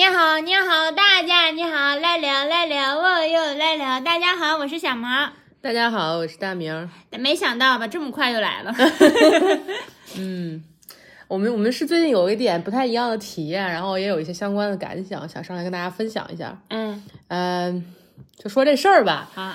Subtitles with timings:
[0.00, 4.00] 你好，你好，大家你好，来了来了，我又来了。
[4.00, 5.28] 大家好，我是小毛。
[5.60, 6.88] 大家好，我是大明。
[7.18, 8.74] 没想到吧，这么快就来了。
[10.16, 10.64] 嗯，
[11.28, 16.58] 我们我们是最近有一点不太一样的体验，然后也有一些相关的感想，想上来跟大家分享一下。
[16.70, 17.84] 嗯嗯，
[18.38, 19.28] 就说这事儿吧。
[19.34, 19.54] 好，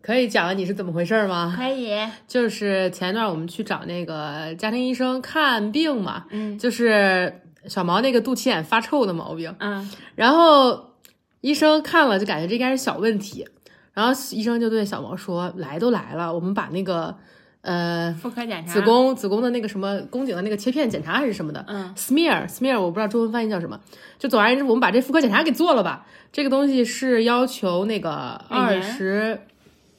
[0.00, 1.52] 可以讲你是怎么回事吗？
[1.56, 1.98] 可以。
[2.28, 10.92] 就是前一段我们去找那个家庭医生看病嘛，嗯就是小毛那个肚脐眼发臭的毛病，嗯然后
[11.40, 13.46] 医生看了就感觉这应该是小问题，
[13.92, 17.14] 然后医生就对小毛说：“来都来了，我们把那个
[17.62, 18.72] 呃妇科检查。
[18.72, 23.78] 子宫子宫的那个什么宫颈的那个切片检查还是什么的，嗯，smear smear 我不知道中文翻译叫什么，
[24.18, 26.06] 就总而言之，我们把这妇科检查给做了吧。
[26.32, 28.10] 这个东西是要求那个
[28.48, 29.38] 二十，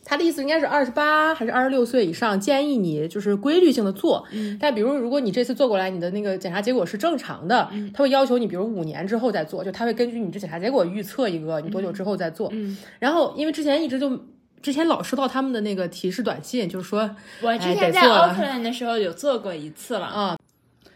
[0.05, 4.25] 他的意思应该是二十八还是二十六岁以上，建议你就是规律性的做。
[4.31, 12.47] 嗯但比如如果你这次做过来，你的那个检查结果是正常的，嗯他会要求你，比如五年之后再做，就他会根据你这检查结果预测一个你多久之后再做。
[12.53, 14.17] 嗯，然后因为之前一直就。
[14.61, 17.01] 之前老收到他们的那个提示短信，就是说
[17.43, 20.07] 我之哎前在得做了 Auckland 的时候有做过一次了。
[20.07, 20.39] 啊、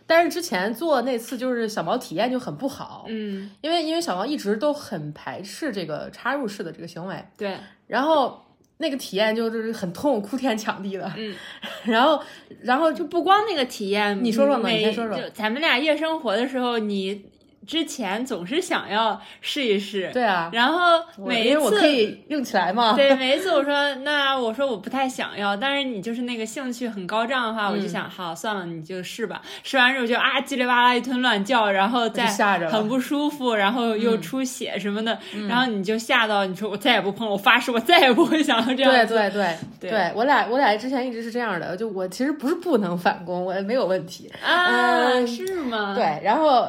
[0.07, 8.43] 但是之前做那次就是小毛体验就很不好，嗯，因为因为小毛一直都很排斥这个插入式的这个行为，对，然后
[8.81, 11.35] 那个体验就是很痛，哭天抢地的， 嗯，
[11.83, 12.21] 然后
[12.61, 15.17] 然后就就不光那个体验，你说说呢每你先说说。
[15.17, 17.25] 就咱们俩夜生活的时候，你
[17.67, 27.89] 之前总是想要试一试，对啊，然后每一因为我次可以用起来嘛，对，每一次我说那我说我不太想要，但是你就是那个兴趣很高涨的话，我就嗯。
[27.89, 29.41] 想好算了，你就试吧。
[29.63, 34.21] 试完之后就啊叽里哇啦一通乱叫，然后再吓着很不舒服，然后又嗯。
[34.21, 39.15] 出血什么的，然后你就吓到你说我再也不碰了，我发誓我再也不会想要这样对子。
[39.31, 39.57] 对。
[39.79, 39.89] 对。
[39.89, 44.65] 对我俩我俩之前一直是这样的，就我其实不是不能反攻，我没有问题，啊，
[45.13, 45.93] 嗯是吗？
[45.95, 46.67] 对，然后。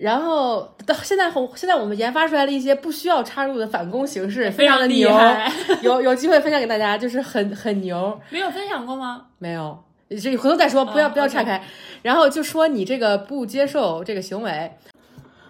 [0.00, 5.52] 然后到现在后，现在我们研发出来了一些不需要插入的反攻形式，非常常的牛，厉害。
[5.82, 8.18] 有有机会分享给大家，就是很很牛。
[8.30, 9.26] 没有分享过吗？
[9.38, 9.78] 没有，
[10.20, 11.62] 这回头再说，不要、哦不要岔开。
[12.00, 14.72] 然后就说你这个不接受这个行为，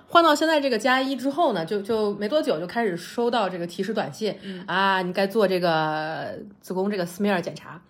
[0.09, 7.81] 换到现在这个加一之后呢，就就没多久就开始收到这个提示短信，嗯啊，你该做这个子宫这个 smear 检查。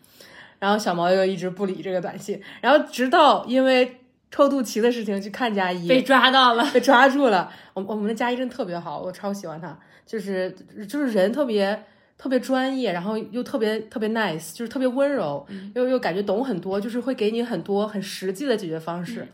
[0.59, 4.00] 然后小毛又一直不理这个短信，然后直到因为
[4.31, 6.65] 臭肚脐的事情去看加一，被抓到了。
[6.73, 7.53] 被抓住了。
[7.75, 10.51] 我我们的佳一真特别好，我超喜欢他，就是
[10.89, 11.85] 就是人特别
[12.17, 19.27] 特别专业，然后又特别特别 nice，就是特别温柔，又又感觉懂很多，就是会给你很多很实际的解决方式。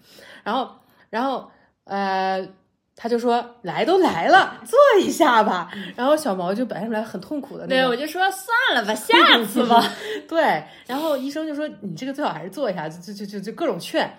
[0.42, 0.70] 然后
[1.10, 1.50] 然后
[1.84, 2.46] 呃。
[2.98, 9.14] 他就说：“来都来了，坐一下吧。”然后小毛就表现出来很痛苦的那种对，我就说算了吧，下
[9.44, 9.84] 次吧。
[10.26, 14.10] 对，然后医生就说：“你这个最好还是坐一下。”就就就就就各种劝，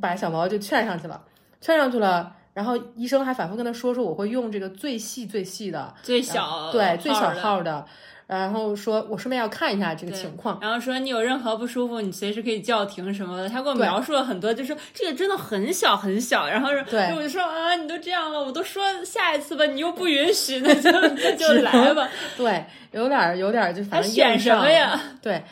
[0.00, 1.20] 把小毛就劝上去了，
[1.60, 2.34] 劝上去了。
[2.54, 7.84] 然后医生还反复跟他说：“说我会用这个最细最细的，最小对最小号的。”
[8.28, 10.58] 然后说：“我顺便要看一下这个情况。
[10.60, 13.48] 然后说你有任何不舒服，你随时可以叫停什么的。
[13.48, 16.46] 他给我描述了很多，就说这个真的很小很小。
[16.46, 22.08] 然后说对我就说啊，你都这样了，我都说下一次吧，你又不允许， 那就那就来吧。
[22.36, 24.98] 对，有点儿有点儿就还反正选什么呀？
[25.22, 25.42] 对，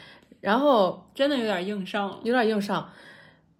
[0.40, 2.18] 然后真的有点硬上了。
[2.24, 2.90] 有点硬上。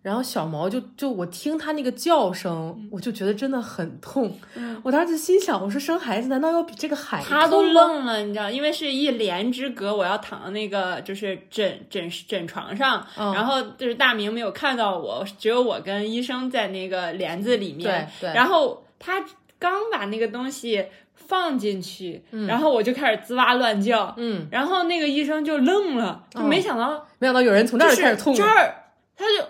[0.03, 4.35] 然后小毛就就我听他那个叫声，嗯我就觉得真的很痛。
[4.83, 7.63] 我当时就心想，我说生孩子难道要比这个还他都？
[7.63, 19.25] 愣了，你知道，因为是一帘之隔，我要躺在那个就是枕枕枕床上，嗯然后就是大明没有看到我，只有我跟医生在那个帘子里面，对对然后他
[19.59, 28.39] 刚把那个东西放进去，然后我就开始滋哇乱叫，嗯，然后那个医生就愣了，就没想到没想到有人从这儿就是开始痛了。
[28.39, 28.75] 这儿，
[29.17, 29.45] 他就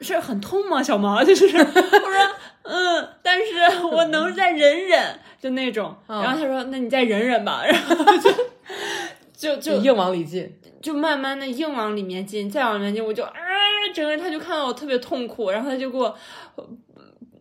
[0.00, 0.82] 是很痛吗？
[0.82, 2.30] 小毛 就是，我说
[2.62, 5.96] 嗯，但是我能再忍忍，就那种。
[6.06, 8.30] 嗯然后他说，那你再忍忍吧，然后就
[9.56, 10.56] 就就硬往里进。
[10.80, 13.32] 就慢慢的硬往里面进，再往里面进，我就啊，
[13.94, 16.16] 整个人他就看到我特别痛苦，然后他就给我。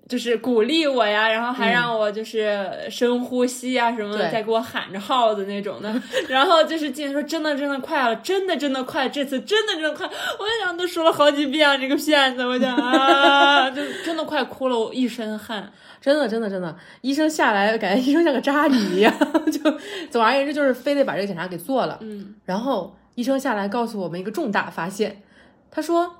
[0.09, 5.93] 就是鼓励我呀，然后还让我就是深呼吸啊什么的，对再给我喊着号子那种的。
[6.27, 10.07] 然后就是进说真的真的快了，真的真的快，这次真的真的快。
[10.07, 15.71] 我就想都说了好几遍这个骗子，我想啊，就真的快哭了，我一身汗。
[16.01, 19.13] 真的，真的，真的，医生下来感觉医生像个渣女一样，
[19.51, 19.77] 就
[20.09, 21.99] 总而言之就是非得把这个检查给做了。
[22.01, 25.21] 嗯，然后医生下来告诉我们一个重大发现，
[25.69, 26.15] 他说：“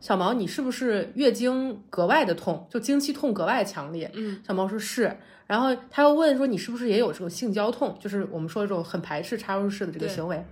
[0.00, 5.16] 小毛，你是不是月经格外的痛，就经期痛格外强烈？”嗯，小毛说是。
[5.46, 7.96] 然后他又问说：“你是不是也有这种性交痛？
[8.00, 10.44] 就是我们说的这种很排斥插入式的这个行为？”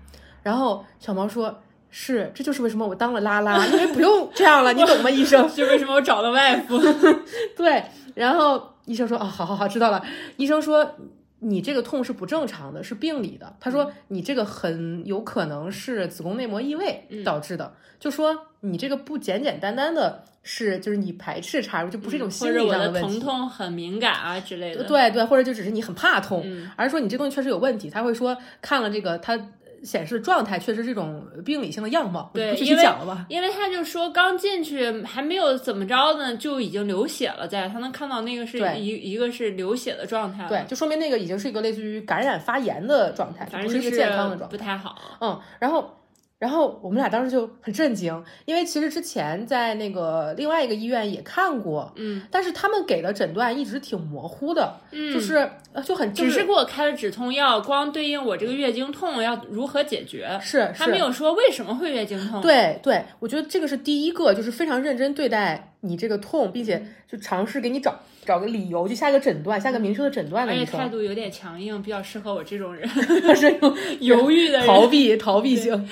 [0.43, 1.57] 然后小毛说
[1.89, 6.79] ：“是，这就是为什么我当了拉拉，因为不用这样了，你懂吗，医生？” 就为什么我找了外父？
[7.57, 7.85] 对，
[8.15, 10.05] 然后医生说，哦，好好好，知道了。
[10.37, 10.97] 医生说。
[11.41, 13.57] 你这个痛是不正常的，是病理的。
[13.61, 23.19] 他说你这个很有可能是子宫内膜异位导致的，就说你这个不简简单单的是就是你排斥插入，就不是一种心理上的问题。
[23.19, 24.85] 疼痛很敏感啊之类的。
[24.85, 26.45] 对对，或者就只是你很怕痛，
[26.77, 27.89] 而是说你这东西确实有问题。
[27.89, 29.39] 他会说看了这个他。
[29.83, 33.27] 显示的状态确实是一种病理性的样貌，对，继续讲了吧？
[33.29, 44.97] 因为他就说刚进去还没有怎么着呢，就已经流血了，在他能看到那个是一一个是流血的状态，对，就说明那个已经是一个类似于感染发炎的状态，反正是一个健康的状态，不太好。
[45.21, 45.98] 嗯，然后。
[46.39, 55.51] 然后我们俩当时就很震惊，因为其实之前在那个另外一个医院也看过，嗯，但是他们给的诊断一直挺模糊的，嗯，就是
[55.85, 62.41] 就很只是给我开了止痛药，光对应我这个月经痛要如何解决，是，他没有说为什么会月经痛。
[62.41, 70.79] 对对，我觉得这个是第一个，就是非常认真对待你这个痛，并且就尝试给你找找个理由，就下个诊断，下个明确的诊断的医生。
[70.79, 72.89] 态度有点强硬，比较适合我这种人，
[73.35, 73.59] 是
[73.99, 75.89] 犹豫的逃避逃避型。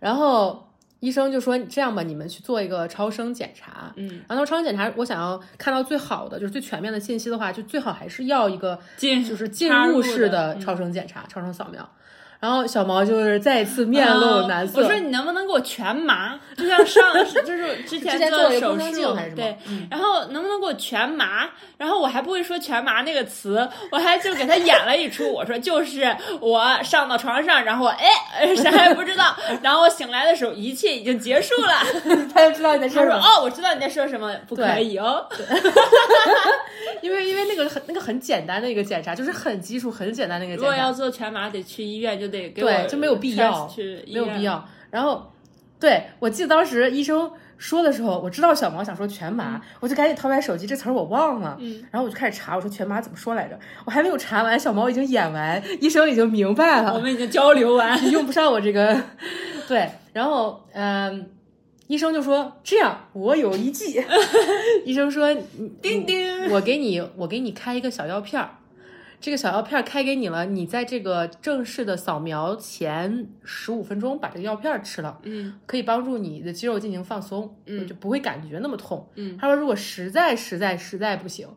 [0.00, 0.68] 然后
[0.98, 11.88] 医生就说：“这样吧，你们去做一个超声检查。”嗯，然后超声检查，我想要看到最好的，就是最全面的信息的话，就最好还是要一个进，就是进入式的超声检查、超声扫描。
[12.40, 14.80] 然后小毛就是再一次面露难色。
[14.80, 16.40] 我说你能不能给我全麻？
[16.56, 17.14] 就像上
[17.44, 19.56] 就是之前做手术对，
[19.90, 21.48] 然后能不能给我全麻？
[21.76, 25.30] 然后我还不会说全麻那个词，我还就给他演了一出。
[25.32, 31.74] 我说就是我上到床上，然后哎啥也不知道，然后我醒来的时候一切已经结束了。
[32.34, 33.16] 他就知道你在说什么。
[33.16, 35.26] 哦，我知道你在说什么，不可以哦。
[37.02, 40.70] 因为因为那个很那个很简单的一个检查，就是很基础很简单的一个检查。
[40.70, 42.30] 如果要做全麻，得去医院就。
[42.30, 43.68] 对，就没有必要，
[44.06, 44.64] 没有必要。
[44.90, 45.32] 然后，
[45.80, 51.56] 对我记得当时医生说的时候，我知道小毛想说全麻，我就赶紧掏出来手机，这词儿我忘了。
[51.58, 53.58] 嗯，然后我就开始查，我说全麻怎么说来着？
[53.84, 58.96] 我还没有查完，小毛已经演完，医生已经明白了，我们已经交流完，用不上我这个。
[59.66, 61.28] 对，然后嗯，
[61.90, 64.00] 医生就说这样，我有一计。
[64.86, 65.34] 医生说，
[65.82, 68.48] 叮叮，我给你，我给你开一个小药片儿。
[69.20, 79.36] 这个小药片开给你了，你在这个正式的扫描前十五分钟把这个药片吃了，嗯，可以帮助你的肌肉进行放松，嗯，就不会感觉那么痛，嗯。
[79.36, 81.48] 他说，如果实在实在实在不行，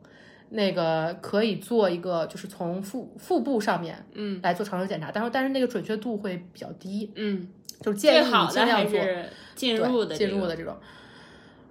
[0.50, 7.48] 那个可以做一个，就是从腹腹部上面，嗯，来做超声检查，但是但是那个准确度会比较低，嗯，
[7.84, 9.00] 就是建议你尽量做
[9.54, 10.76] 进入的进入的这种。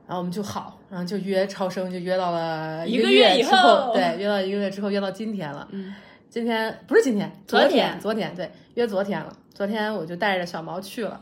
[0.07, 5.67] 然后我们就好，然后就约超声，就约到了一个月以后，对，约到一个月之后，约到今天了。
[5.71, 5.95] 嗯，
[6.29, 9.35] 今天不是今天，昨天，昨天，对，约昨天了。
[9.55, 11.21] 昨天我就带着小毛去了，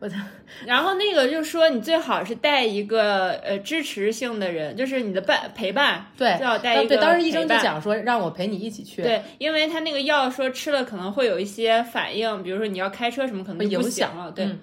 [0.00, 0.16] 我操。
[0.64, 6.88] 然后那个就说你最好是带一个呃支持性的人，就是你的伴陪伴，对，最好带一个。
[6.88, 9.02] 对，当时医生就讲说让我陪你一起去。
[9.02, 14.44] 对，因为他那个药说吃了可能会有一些反应，比如说你要开车什么可能影响了，对。
[14.44, 14.60] 嗯，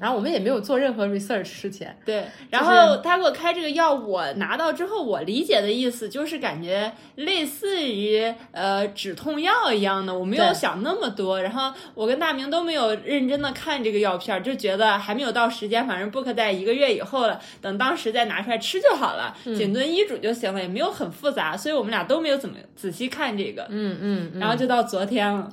[0.00, 11.40] 然后我们也没有做任何 research 之前，对，然后他给我开这个药，我拿到之后，我理解的意思就是感觉类似于呃止痛药一样的，我没有想那么多。
[11.42, 25.48] 然后我跟大明都没有认真的看这个药片，就觉得还没有到时间，反正 book 在一个月以后了，等当时再拿出来吃就好了，谨遵医嘱就行了，也没有很复杂，所以我们俩都没有怎么仔细看这个，嗯嗯，然后就到昨天了。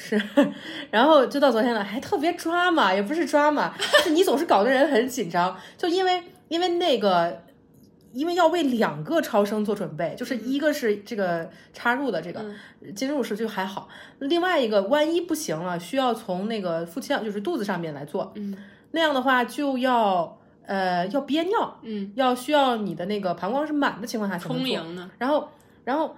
[0.00, 0.16] 是，
[0.92, 3.74] 然后就到昨天了，还特别抓嘛，也不是抓嘛，
[4.04, 7.42] 是你总是搞得人很紧张，就因为因为那个，
[8.12, 12.44] 因为要为两个超声做准备，就是一个是这个插入的这个
[12.94, 13.88] 进入式就还好，
[14.20, 18.56] 另外一个万一不行了，需要从那个腹腔就是肚子上面来做，嗯，
[18.92, 25.48] 那样的话就要呃要憋尿，嗯，要需要你的那个膀胱是满的情况下才能做，然后
[25.82, 26.14] 然后。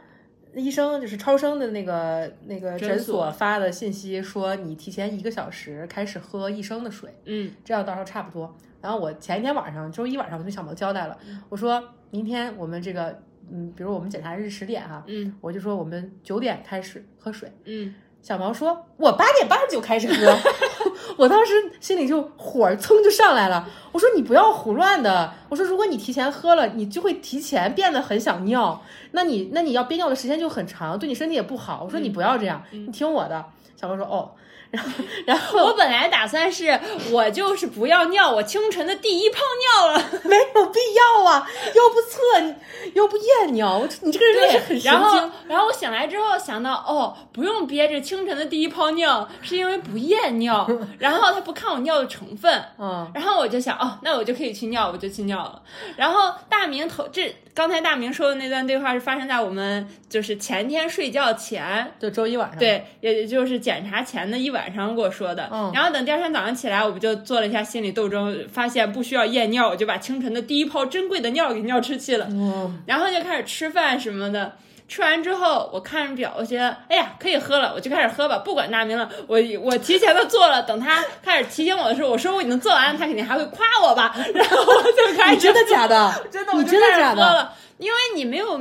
[0.55, 8.57] 医生就是超声的那个那个诊所发的信息说，你提前一个小时开始喝一升的水，嗯，这样到时候差不多。
[8.81, 17.95] 然后我前一天晚上，周一晚上我就小毛交代了，我说明天我们这个，嗯，比如我们检查日十点哈，嗯，我就说我们九点开始喝水，嗯。
[18.23, 20.37] 小毛说：“我八点半就开始喝。
[21.17, 23.67] ”我当时心里就火蹭就上来了。
[23.93, 28.81] 我说：“你不要胡乱的。”我说：“如果你提前喝了，你就会提前变得很想尿，
[29.13, 33.45] 那你那你要憋尿的时间就很长，对你身体也不好。”我说：“你不要这样，你听我的。”
[33.77, 34.31] 小毛说：“哦。”
[34.71, 34.91] 然后，
[35.27, 36.79] 然后我本来打算是
[37.11, 39.39] 我就是不要尿，我清晨的第一泡
[39.77, 42.57] 尿了， 没有必要啊，又不测，
[42.95, 44.91] 又不验尿，你这个人真是很神经。
[44.93, 50.67] 然后，然后我醒来之后想到，哦，不用憋着清晨的第一泡尿，是因为不验尿。
[50.99, 55.61] 然然后他不看我尿的成分，嗯，然后我就想，哦，那我就可以去尿，我就去尿了。
[55.97, 65.49] 然后大明头这刚才大明说的那段对话是发生在我们就是前天睡觉前，就周一晚上，，对，也就是检查前的一晚上给我说的。
[65.53, 72.27] 嗯然后等第二天早上起来，我不就做了一下心理斗争，发现不需要验尿，我就把清晨的第一泡珍贵的尿给尿出去了。
[72.31, 74.53] 嗯，然后就开始吃饭什么的。
[74.89, 79.09] 吃完之后，我看着表，我觉得，哎呀，可以喝了，我就开始喝吧，不管大明了。
[79.29, 84.13] 我我提前的做了，等他开始提醒我的时候，我说我已经做完了，他肯定还会夸我吧。
[84.35, 86.13] 然后我就开始你真的假的？
[86.29, 87.53] 真的，我你就开始真的假的？
[87.79, 88.61] 因为你没有。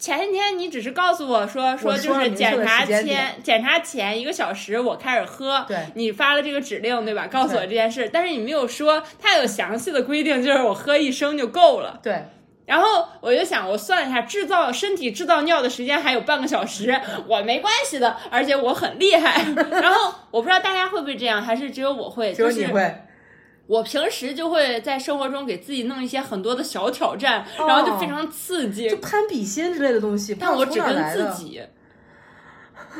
[0.00, 7.26] 前一天你只是告诉我说说就是检查前检查前一个小时我开始喝，对你发了这个指令对吧？
[7.26, 12.00] 告诉我这件事，但是你没有说它有详细的规定，就是我喝一升就够了。
[12.02, 12.24] 对，
[12.64, 19.44] 然后我就想，我算了一下，制造身体制造尿的时间还有半个小时，我没关系的，而且我很厉害。
[19.70, 22.32] 然后我不知道大家会不会这样，还是只有我会？
[22.32, 22.94] 只有就是你会。
[23.70, 28.96] 我平时就会在生活中给自己弄一些很多的小挑战，哦然后就非常刺激就。
[28.96, 31.62] 攀比心之类的东西，但我只跟自己，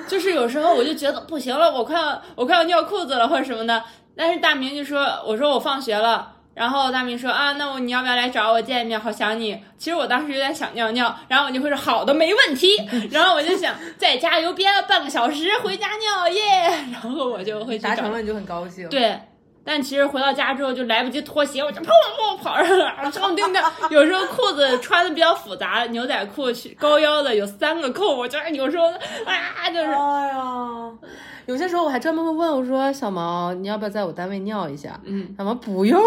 [0.06, 3.82] 就是有时候我就觉得不行了，我快要我快要尿裤子了或者什么的。
[4.16, 9.00] 但是大明就说：“我说我放学了。”然后大明说：“啊，那我你要不要来找我见一面？
[9.00, 12.76] 好想你。”其实我当时有点想尿尿，然后我就会说：“好的，没问题。
[13.10, 16.42] ”然后我就想再加油憋了半个小时回家尿耶，
[16.92, 18.88] 然后我就会达成了你就很高兴。
[18.88, 19.18] 对，
[19.64, 21.90] 但其实回到家之后就来不及脱鞋，我就砰砰
[22.34, 23.72] 砰跑上了，上叮当。
[23.90, 26.46] 有时候裤子穿的比较复杂，牛仔裤
[26.78, 30.90] 高腰的有三个扣，我就有时候啊，就是哎呀，
[31.50, 36.00] 有些时候我还专门会问我说：“小毛，你要不要在我单位尿一下？”嗯，小毛不用，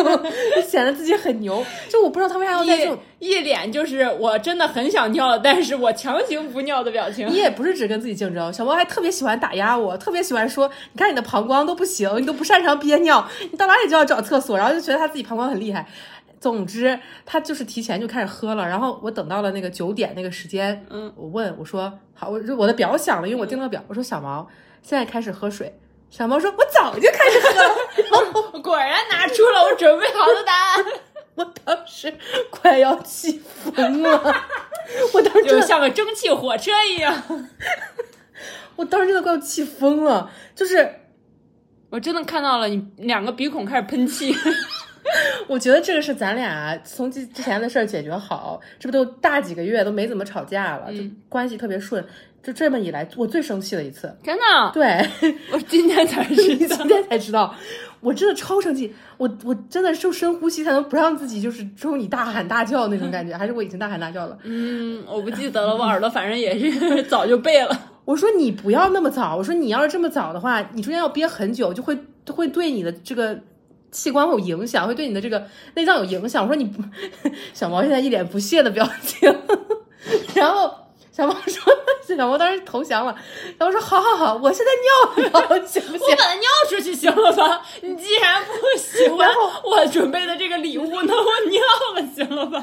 [0.68, 1.64] 显得自己很牛。
[1.88, 7.36] 就我不知道他为啥要在这种，一一脸就是我真的很想尿，但是我强行不尿的表情你。
[7.36, 8.52] 也不是只跟自己竞争。
[8.52, 15.88] 小毛还特别喜欢打压我，特别喜欢说：“你看你的膀胱都不行，你都不擅长憋尿，你到哪里就要找厕所。”然后就觉得他自己膀胱很厉害。
[16.42, 24.48] 总之，他就是提前就开始喝了，然后我等到了那个九点那个时间，嗯，我问我说好，我我的表响了，因为我定了表，我说小毛
[24.82, 25.78] 现在开始喝水，
[26.10, 27.62] 小毛说我早就开始喝
[28.50, 30.84] 了， 果然拿出了我准备好的答案，
[31.36, 32.12] 我当时
[32.50, 34.34] 快要气疯了，
[35.14, 37.22] 我当时，就像个蒸汽火车一样。
[38.74, 41.02] 我当时真的快要气疯了，就是
[41.90, 44.34] 我真的看到了你两个鼻孔开始喷气。
[45.48, 52.04] 我觉得这个是咱俩从之之前的事儿解决好，这不都大几个月都没怎么吵架了，就关系特别顺，
[52.42, 54.14] 就这么以来我最生气的一次。
[54.22, 56.88] 真的，对，我今天才知道 今。
[56.88, 57.54] 天才知道，
[58.00, 64.38] 我真的超生气，我我真的就深呼吸才能不让自己就是冲你大喊大叫那种感觉，还是我已经大喊大叫了。
[64.44, 67.88] 嗯，我不记得了，我耳朵反正也是早就背了。
[68.04, 71.96] 我说你不要那么早，我说你要是这么早的话，你中间要憋很久，就会
[72.28, 73.38] 会对你的这个
[73.92, 76.42] 器官会有影响，会对你的这个内脏有影响。
[76.42, 76.82] 我说你不，
[77.54, 79.32] 小毛现在一脸不屑的表情，
[80.34, 80.74] 然后
[81.12, 81.72] 小毛说，
[82.16, 83.14] 小毛当时投降了，
[83.58, 86.00] 然后说好好好，我现在尿了行不行？
[86.00, 87.62] 我把它尿出去行了吧？
[87.82, 89.28] 你既然不喜欢
[89.62, 91.62] 我准备的这个礼物，那我尿
[91.94, 92.60] 了行了吧？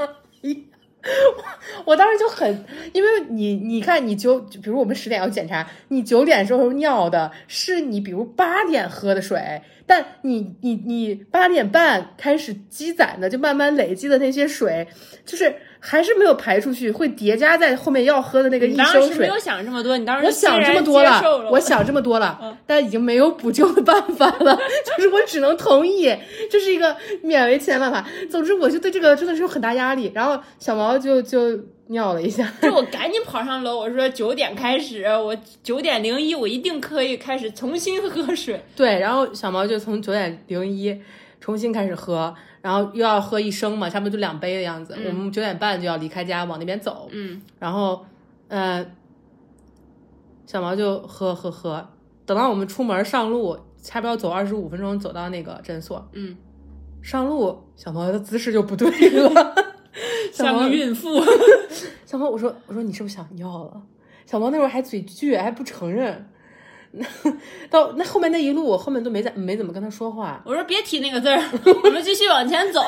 [1.02, 14.88] 我 我当时就很，因为你你看你九，比如我们十点要检查，你九点时候尿的是你比如八点喝的水，但你你你八点半开始积攒的，就慢慢累积的那些水，
[15.26, 19.40] 就是还是没有排出去，会叠加在后面要喝的那个一你当升水时没有。
[19.40, 24.56] 想这么多，你当时我想这么多了，我想这么多了， 但已经没有补救的办法了，
[24.86, 26.14] 就是我只能同意，
[26.52, 28.06] 这是一个勉为其难办法。
[28.30, 30.12] 总之，我就对这个真的是有很大压力。
[30.14, 31.58] 然后小毛就就
[31.88, 38.62] 尿了一下， 就我赶紧跑上楼，我说九点开始，我九点零一，我一定可以开始重新喝水。
[38.76, 41.02] 对，然后小毛就从九点零一
[41.40, 44.96] 重新开始喝，然后又要喝一升嘛，差不多就两杯的样子。
[45.06, 48.06] 我们九点半就要离开家往那边走，嗯，然后，
[48.48, 48.86] 呃，
[50.46, 51.88] 小毛就喝喝喝，
[52.26, 56.36] 等到我们出门上路，差不多走二十五分钟走到那个诊所，嗯，
[57.02, 59.56] 上路小毛的姿势就不对了，
[60.34, 61.22] 像个孕妇。
[62.06, 63.82] 小毛，我说我说你是不是想尿了？
[64.26, 66.30] 小毛那会儿还嘴倔，还不承认。
[67.70, 70.42] 到那后面那一路，我后面都没在没怎么跟他说话。
[70.46, 71.40] 我说别提那个字儿，
[71.84, 72.82] 我们继续往前走。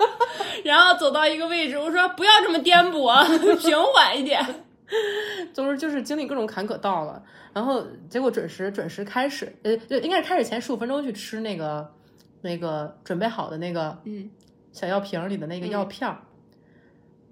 [0.64, 3.26] 然后走到一个位置，我说不要这么颠簸，啊
[3.60, 4.42] 平缓一点。
[5.52, 7.22] 总之就是经历各种坎坷到了，
[7.52, 11.90] 然后结果准时准时开始，呃，就应该是开始前十五分钟去吃那个
[12.42, 14.30] 那个准备好的那个嗯
[14.72, 16.18] 小药瓶里的那个药片儿。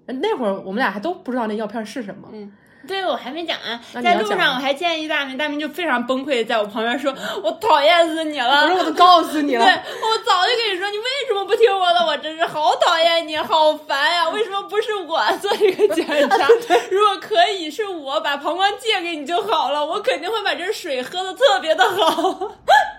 [0.05, 2.27] 那会儿我们俩还都不知道那药片是什么。
[2.33, 2.51] 嗯，
[2.87, 12.05] 对我还没讲啊，那你要讲在路上我还建议大明，大明就非常崩溃，在我旁边说：“我讨厌死你了我了。”说我都告诉你了对，我早就跟你说，你为什么不听我的？
[12.05, 14.27] 我真是好讨厌你，好烦呀！
[14.29, 16.47] 为什么不是我做这个检查？
[16.91, 22.51] 如果可以是我把膀胱借给你就好了，我肯定会把这水喝的特别的好，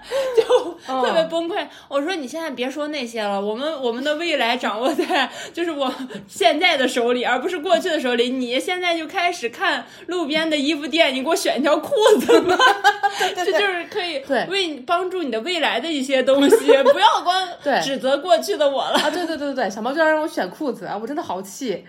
[0.36, 1.66] 就特别崩溃。
[1.88, 5.92] 我说你现在别说那些了，我们我们的未来掌握在就是我
[6.28, 8.30] 现在的手里，而不是过去的手里。
[8.30, 12.56] 你现在就开始看路边的衣服店，你给我选一条裤子吧，
[13.36, 14.18] 这就是可以
[14.48, 16.56] 为你帮助你的未来的一些东西，
[16.92, 18.98] 不要光对指责过去的我了。
[18.98, 21.84] 啊，对对对对对，小猫就要让我选裤子啊，我真的好气。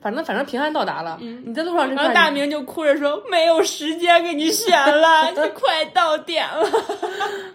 [0.00, 6.70] 反正反正平安到达了，你在路上然后大明就哭着说：“没有时间给你选了，你快到点了。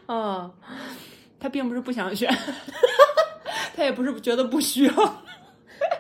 [0.08, 0.52] 嗯，”
[1.40, 2.30] 他并不是不想选，
[3.76, 4.94] 他也不是觉得不需要。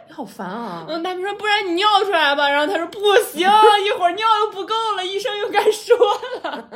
[0.07, 0.85] 你好烦啊！
[0.88, 3.00] 嗯，大明说：“不然你尿出来吧。”然后他说：“不
[3.31, 3.41] 行，
[3.85, 5.95] 一会儿尿又不够了，医生又该说
[6.43, 6.69] 了。”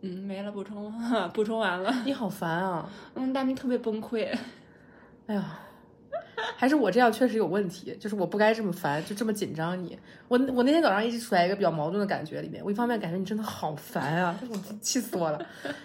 [0.00, 1.92] 嗯，没了，补充了， 补充完了。
[2.04, 2.88] 你好烦啊！
[3.16, 4.28] 嗯，大明特别崩溃。
[5.26, 5.58] 哎呀，
[6.56, 9.98] 还是我这样确实有问题，就是我不该这么烦，就这么紧张你。
[10.28, 15.38] 我我那天早上一直处在一个比较矛盾的感觉里面，我一方面感觉你真的好烦啊，我气死我了；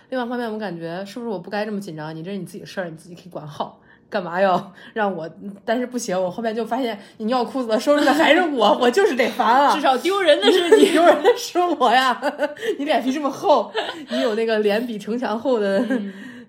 [0.10, 3.80] 另外一方面我感觉是不是我不该这么紧张你，这是你自己的事儿，你自己可以管好。
[4.10, 5.28] 干嘛要 让我？
[5.66, 9.74] 但是不行，我后面就发现你尿裤子了，收拾的还是我，我就是得烦啊！
[9.74, 10.86] 至少丢人的是你。
[10.94, 12.22] 丢人的是我呀！
[12.78, 13.74] 你脸皮这么厚，
[14.10, 15.84] 你有那个脸比城墙厚的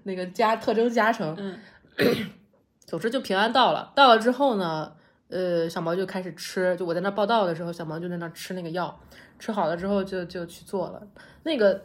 [0.03, 1.35] 那个加特征加成。
[1.39, 1.59] 嗯，
[2.87, 3.93] 总之就平安到了。
[3.95, 4.93] 到了之后呢，
[5.29, 6.77] 呃，小毛就开始吃。
[6.77, 9.01] 就我在那报道的时候，小毛就在那吃那个药，
[9.39, 11.03] 吃好了之后就就去做了。
[11.43, 11.83] 那个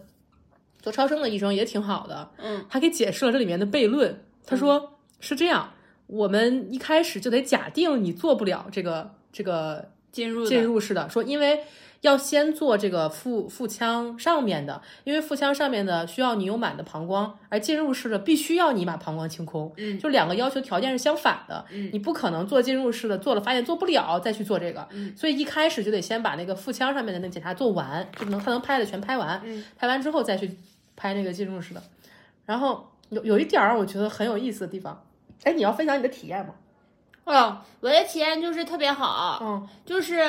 [0.82, 4.24] 做超声的医生也挺好的，嗯，他给解释了这里面的悖论。
[4.46, 5.74] 他说、是这样，
[6.08, 11.64] 我们一开始就得假定你做不了这个这个进入的进入式的，说因为
[12.02, 25.14] 要先做这个腹腹腔上面的，因为腹腔上面的需要你有满的膀胱，而进入式的必须要你把膀胱清空，嗯就两个要求条件是相反的，嗯你不可能做进入式的，做了发现做不了再去做这个，嗯。
[25.18, 30.58] 所以一开始就得先把那个腹腔上面的那个检查做完，就能他能拍的全拍完，嗯拍完之后再去
[30.96, 31.84] 拍那个进入式的，
[32.46, 35.04] 然后有有一点儿我觉得很有意思的地方，
[35.44, 36.54] 哎，你要分享你的体验吗？
[37.26, 40.20] 哦，我的体验就是特别好，嗯，就是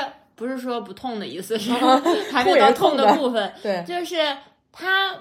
[0.40, 4.16] 不是说不痛的意思， 是嗯还没到痛的部分，对，就是
[4.72, 5.14] 它。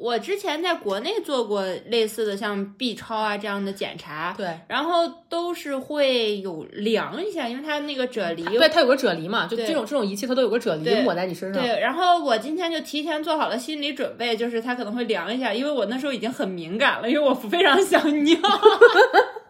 [0.00, 4.46] 我之前在国内做过类似的像 B 超啊这样的检查，对。
[4.68, 11.60] 然后都是会有量一下，因为它那个啫喱对，它有个啫喱嘛，就这种这种仪器它都有个啫对喱抹在你身上。
[11.60, 18.38] 对，然后我今天就提前做好了心理准备，就是它可能会凉一下，因为我那时候已经很敏感了，因为我非常想尿。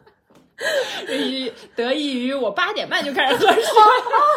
[1.08, 3.62] 于得益于我八点半就开始喝水，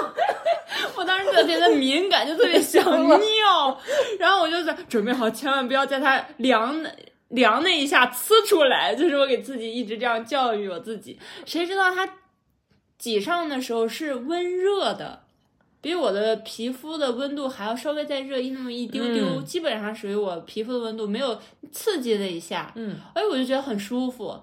[0.95, 3.79] 我当时特别的敏感，就特别想尿，
[4.19, 6.95] 然后我就在准备好，千万不要在它凉的
[7.29, 11.17] 凉那一下呲出来，就是我给自己一直这样教育我自己。
[11.45, 12.07] 谁知道它
[12.99, 15.23] 挤上的时候是温热的，
[15.81, 19.43] 比我的皮肤的温度还要稍微再热一那么一丢丢，嗯。
[19.43, 24.39] 基本上属于我皮肤的温度，没有刺激了一下，嗯，哎，我就觉得很舒服。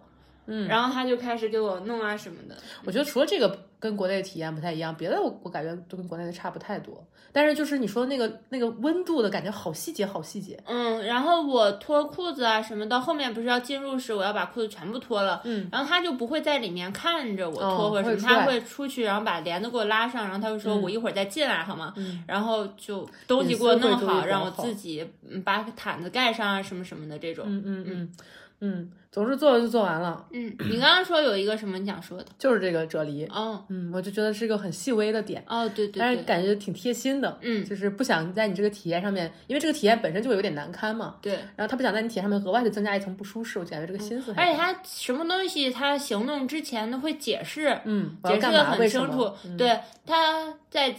[0.49, 0.67] 嗯。
[0.67, 7.05] 然后他就开始给我弄啊什么的，我觉得除了这个跟国内的体验不太一样，别的我我感觉都跟国内的差不太多。
[7.31, 10.59] 但是就是你说那个那个温度的感觉，好细节，好细节。
[10.67, 21.93] 嗯，然后我脱裤子啊什么，到后面不是要进入时，我要把裤子全部脱了，嗯，然后他就不会在里面看着我哦脱或者什么，他会出去，然后把帘子给我拉上，然后他会说嗯我一会儿再进来好吗？
[21.97, 22.25] 嗯。
[22.27, 27.45] 然后就东西给我弄好，让我自己嗯把毯子盖上啊什么什么的这种。
[27.47, 27.85] 嗯嗯。
[27.87, 28.13] 嗯
[28.61, 32.27] 嗯，总之做了就做完了，嗯，你刚刚说有一个什么你想说的？
[32.39, 33.27] 就是这个啫喱。
[33.31, 37.39] 哦嗯，我就觉得是一个很细微的点，哦，对对但是，感觉挺贴心的。
[37.43, 41.35] 嗯就是不想在你这个体验上面，因为这个体验本身就有点难堪嘛，对。
[41.55, 44.35] 然后他不想在你体验上面额外的增加一层不舒适，我感觉这个心思。
[44.37, 48.17] 而且他什么东西，他行动之前都会解释，嗯？
[48.25, 49.31] 解释的很清楚。
[49.45, 50.95] 嗯对，他在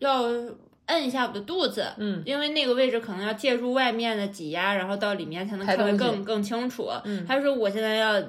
[0.00, 0.22] 要
[0.88, 6.88] 摁一下我的肚子，嗯因为那个位置可能要借助外面的挤压，然后到里面才能看得更更清楚。
[7.04, 8.22] 嗯他说我现在要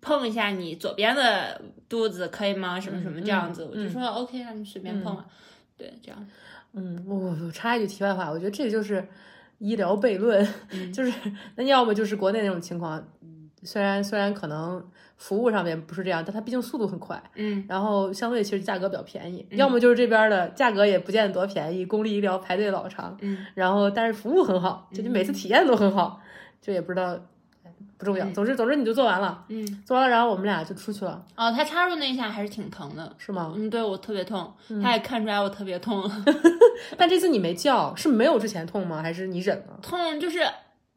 [0.00, 2.78] 碰一下你左边的肚子，可以吗？
[2.78, 5.24] 什么什么这样子，嗯我就说 OK 啊，你随便碰啊。
[5.76, 6.26] 对，这样。
[6.72, 9.04] 嗯，我我插一句题外话，我觉得这就是
[9.58, 11.12] 医疗悖论，嗯 就是
[11.56, 13.02] 那要么就是国内那种情况，
[13.62, 14.84] 虽然虽然可能
[15.20, 26.20] 服务上面不是这样，但它毕竟速度很快，嗯然后相对其实价格比较便宜，要么就是这边的价格也不见得多便宜，公立医疗排队老长，嗯然后但是服务很好，就你每次体验都很好，
[26.60, 27.12] 就也不知道。
[27.12, 28.26] 哎不重要。
[28.30, 33.14] 总之总之你就做完了，嗯，做完了，然后我们俩就出去了，哦，他插入那一下还是挺疼的。
[33.18, 33.52] 是吗？
[33.54, 34.50] 嗯，对我特别痛，
[34.82, 36.10] 他也看出来我特别痛，
[36.96, 39.02] 但这次你没叫，是没有之前痛吗？
[39.02, 39.78] 还是你忍了？
[39.82, 40.38] 痛就是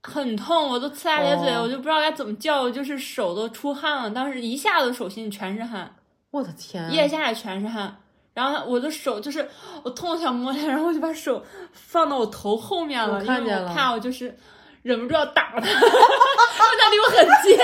[0.03, 5.95] 很痛，我都呲牙咧嘴，哦我就不知道该怎么叫，就是手都出汗了，当时一下子手心全是汗，
[6.31, 6.91] 我的天！
[6.91, 7.97] 腋下也全是汗。
[8.33, 9.47] 然后我的手就是
[9.83, 14.35] 我痛想摸它，然后我就把手放到我头后面了，我看见了因为我怕我就是
[14.81, 15.79] 忍不住要打它，因为
[16.79, 17.55] 它离我很近。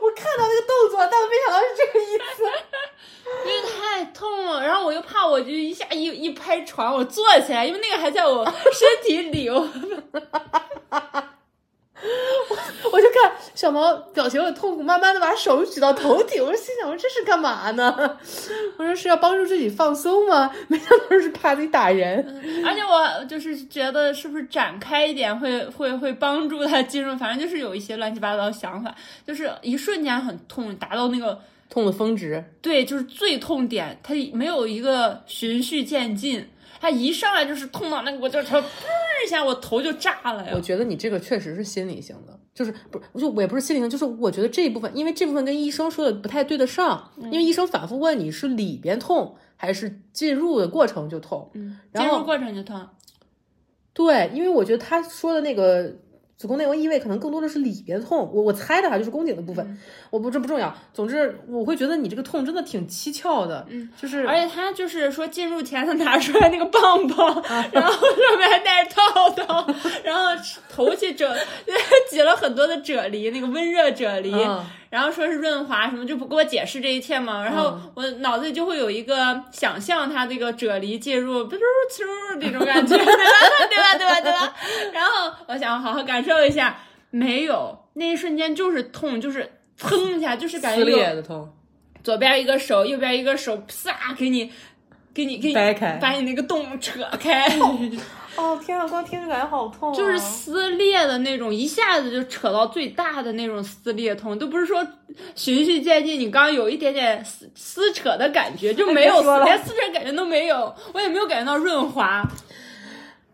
[0.00, 2.44] 我看到那个动作，但我没想到是这个意思。
[3.44, 9.60] 因为太痛了，然后我又怕我就一下一一拍床，我坐起来，因为那个还在我身体里，我
[12.92, 18.18] 我就看小毛表情很痛苦，慢慢的把手举到头顶，我心想，我这是干嘛呢？
[18.76, 20.50] 我说是要帮助自己放松吗？
[20.68, 22.24] 没想到是怕自己打人。
[22.64, 28.94] 而且我就是觉得是不是展开一点会会会帮助他进入，反正就是有一些乱七八糟的想法，
[29.26, 31.40] 就是一瞬间很痛，达到那个
[31.76, 36.42] 痛的峰值，对，就是最痛点，它没有一个循序渐进，
[36.80, 38.64] 它一上来就是痛到那个，我就它嘣
[39.26, 40.60] 一下，我头就炸了呀我。
[40.60, 52.88] 觉得你这个确实是心理性的，就是不就我也不是心理性，就是我觉得这一部分，因为这部分跟医生说的不太对得上，因为医生反复问你是里边痛还是进入的过程就痛，嗯，然后进入过程就痛。
[53.92, 55.94] 对，因为我觉得他说的那个
[56.36, 59.78] 子宫内膜异位可能更多的是里边痛，我我猜的哈，就是宫颈的部分，
[60.10, 60.74] 我不这不重要。
[60.92, 69.66] 总之，我会觉得你这个痛真的挺蹊跷的，嗯，就是而且他就是说进入前他拿出来那个棒棒，然后上面还带着套套，
[70.04, 71.34] 然后头去整
[72.10, 77.42] 挤了很多的啫喱，那个温热啫喱，嗯然后说是润滑什么，就不给我解释这一切嘛。
[77.42, 83.12] 然后我脑子里就会有一个想象，它这个啫喱介入，不噜呲这种感觉， 对吧？
[83.68, 83.94] 对吧？
[83.98, 84.20] 对吧？
[84.20, 84.54] 对吧？
[84.92, 86.78] 然后我想好好感受一下，
[87.10, 91.52] 没有，那一瞬间就是痛，就是蹭一下，就是感觉撕有裂的痛，
[92.02, 94.52] 左边一个手，右边一个手，啪给你，
[95.16, 97.46] 给你，给你掰开把你那个洞扯开，
[98.36, 104.86] 哦天啊，光听着感觉好痛、啊，就是撕裂的那种，一下子就扯到最大的那种撕裂痛，都不是说
[105.34, 112.22] 循序渐进，你刚刚有一点点撕撕扯的感觉，就没有连撕扯感觉都没有，我也没有感觉到润滑，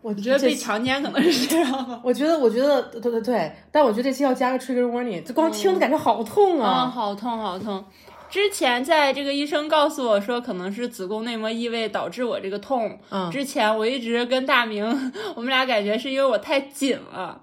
[0.01, 1.99] 我觉得被强奸可能是这样吧。
[2.03, 6.87] 我觉得，我觉得，对对对，但我觉得这期要加个 trigger warning，就光听着感觉好痛啊、啊！
[6.87, 7.83] 好痛好痛！
[8.33, 14.83] 之前在这个医生告诉我说可能是子宫内膜异位导致我这个痛，嗯之前我一直跟大明，
[15.35, 17.39] 我们俩感觉是因为我太紧了，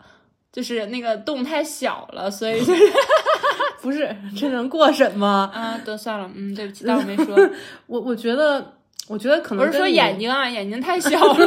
[0.53, 2.93] 就是那个洞太小了，所以就是
[3.81, 5.49] 不是，这能过审吗？
[5.55, 7.39] 啊，得算了，嗯，对不起，当我没说，
[7.87, 8.73] 我我觉得，
[9.07, 11.47] 我觉得可能我是说眼，睛啊，眼睛太小了，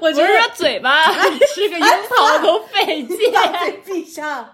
[0.00, 1.12] 我觉得说嘴巴
[1.54, 3.18] 吃个樱桃都费劲。
[3.84, 4.48] 闭上。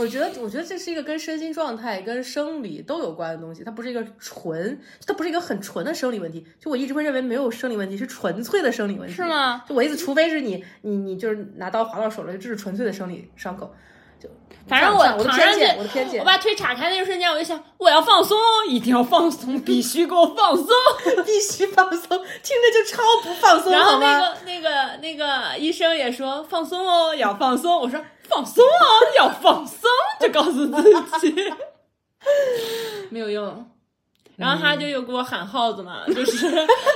[0.00, 6.46] 我觉得，我觉得这是一个跟身心状态、跟生理都有关的东西，它不是一个纯，它不是一个很纯的生理问题。
[6.58, 9.22] 就我一直会认为没有生理问题，是纯粹的生理问题，是？
[9.24, 9.62] 吗？
[9.68, 13.74] 就我意思，除非是你，你你就是拿刀划到手了，这是纯粹的生理伤口。
[14.22, 14.28] 就
[14.68, 20.66] 反正我我的偏见，我的偏见我，把腿岔开那一瞬间，我就想，我要放松，一定要放松，必须给我放松。
[21.24, 23.98] 必须放松，听着就超不放松，然后？
[23.98, 27.80] 那个那个那个医生也说放松哦，要放松。
[27.80, 27.98] 我说
[28.30, 28.84] 放松啊，
[29.18, 29.80] 要放松，
[30.20, 30.82] 就告诉自
[31.20, 31.34] 己，
[33.10, 33.66] 没有用。
[34.36, 36.48] 然后他就又给我喊号子嘛， 就是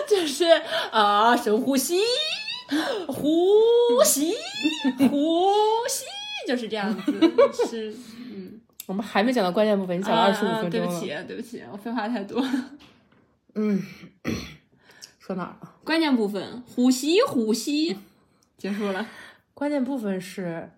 [0.08, 0.44] 就是
[0.90, 2.00] 啊、深呼吸，
[3.08, 4.34] 呼吸，
[5.10, 5.50] 呼
[5.86, 6.04] 吸，
[6.48, 7.12] 就是这样子，
[7.68, 7.94] 是
[8.32, 10.86] 嗯，我们还没讲到关键部分，你讲了二十五啊分钟了。
[10.86, 12.42] 对不起，对不起，我废话太多。
[13.56, 13.82] 嗯，
[15.18, 15.72] 说哪儿了？
[15.84, 17.98] 关键部分，呼吸，呼吸，
[18.56, 19.06] 结束了。
[19.52, 20.70] 关键部分是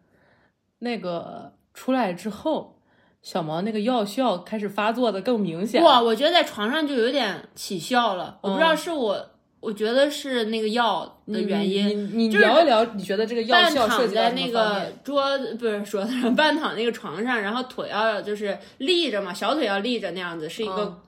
[0.79, 2.79] 那个出来之后，
[3.23, 5.83] 小毛那个药效开始发作的更明显。
[5.83, 11.89] 哇，我觉得在床上就有点起效了，我不知道嗯是我，我觉得是那个药的原因。
[11.89, 14.99] 你你你就是聊一聊，你觉得这个药半效涉躺在那个面？
[15.03, 21.03] 桌子不是说的， 半躺那个床上，然后腿要就是立着嘛，小腿要立着那样子，是一个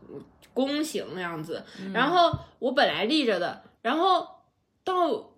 [0.52, 1.62] 弓形那样子。
[1.92, 4.26] 然后我本来立着的，然后
[4.82, 5.30] 到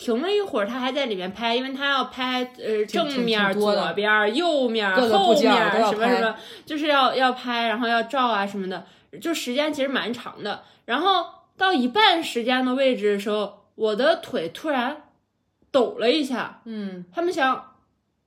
[0.00, 6.34] 停了一会儿，他还在里面拍，因为他要拍呃正面、左边、右面、后面什么什么，
[6.64, 8.86] 就是要要拍，然后要照啊什么的，
[9.20, 10.62] 就时间其实蛮长的。
[10.86, 11.26] 然后
[11.58, 15.02] 到一半时间的位置的时候，我的腿突然
[15.70, 17.74] 抖了一下，嗯，他们想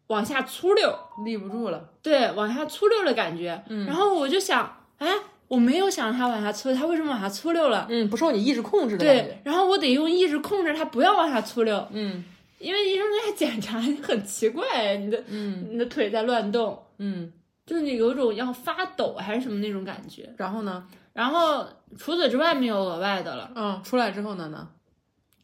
[0.07, 1.89] 往下粗溜，立不住了。
[2.03, 3.63] 对，往下粗溜的感觉。
[3.69, 5.09] 嗯然后我就想，哎，
[5.53, 7.85] 我没有想让它往下粗溜，它为什么往下粗溜了？
[7.89, 9.05] 嗯，不受你意志控制的。
[9.05, 11.87] 对，然后我得用意志控制它不要往下粗溜。
[11.91, 12.23] 嗯
[12.59, 17.31] 因为医生在检查 你很奇怪，你的嗯你的腿在乱动，嗯，
[17.65, 20.33] 就是你有种要发抖还是什么那种感觉。
[20.37, 20.83] 然后呢？
[21.11, 21.63] 然后
[21.97, 23.51] 除此之外没有额外的了。
[23.55, 24.69] 嗯，出来之后呢呢？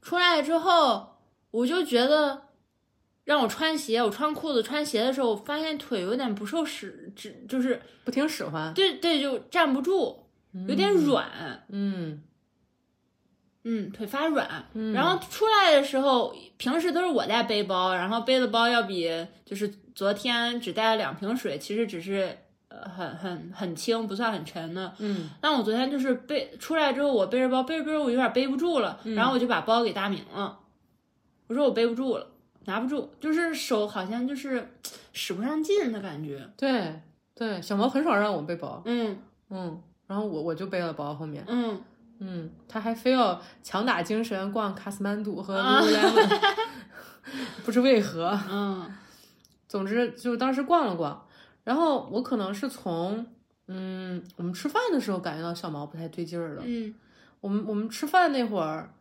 [0.01, 1.17] 出来之后，
[1.51, 2.41] 我就觉得
[3.29, 8.73] 让我穿鞋，我穿裤子穿鞋的时候，我发现腿有点不受使，只就是不听使唤。
[8.73, 10.25] 对对，就站不住，
[10.67, 12.23] 有点软，嗯
[13.65, 14.65] 嗯，腿发软。
[14.73, 19.07] 嗯然后出来的时候，平时都是我带背包，然后背的包要比
[19.45, 22.35] 就是昨天只带了两瓶水，其实只是
[22.69, 24.91] 呃很很很轻，不算很沉的。
[24.97, 30.57] 嗯但我昨天就是背出来之后，我背着包背着背着，我有点背不住了，嗯然后我就把包给大明了，
[31.45, 32.25] 我说我背不住了，
[32.65, 34.67] 拿不住，就是手好像就是
[35.13, 36.47] 使不上劲的感觉。
[36.57, 37.01] 对
[37.35, 38.81] 对，小毛很少让我背包。
[38.85, 39.17] 嗯
[39.49, 41.43] 嗯，然后我我就背了包后面。
[41.47, 41.81] 嗯，
[42.19, 46.39] 嗯，他还非要强打精神逛卡斯曼杜和啊 Lululemon，
[47.65, 48.37] 不知为何。
[48.49, 48.93] 嗯
[49.67, 51.25] 总之就当时逛了逛，
[51.63, 53.25] 然后我可能是从
[53.67, 56.63] 嗯我们吃饭的时候感觉到小毛不太对劲儿了。
[56.65, 56.93] 嗯
[57.39, 58.91] 我们我们吃饭那会儿，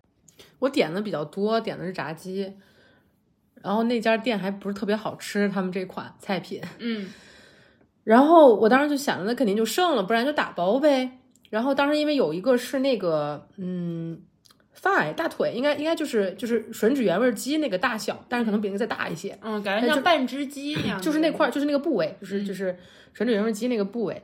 [0.61, 2.55] 我点的比较多，点的是炸鸡，
[3.63, 6.63] 然后那家店还不是特别好吃，他们这款菜品。
[6.79, 7.09] 嗯
[8.05, 11.19] 然后我当时就想着，那肯定就剩了，不然就打包呗。
[11.51, 14.19] 然后当时因为有一个是那个，嗯，
[14.73, 22.79] 发大腿，应该应该就是就是吮指原味鸡那个大小，但是可能比那个再大一些，嗯，感觉像半只鸡那样，就是那块，就是那个部位，就是就是
[23.15, 24.23] 吮指原味鸡那个部位。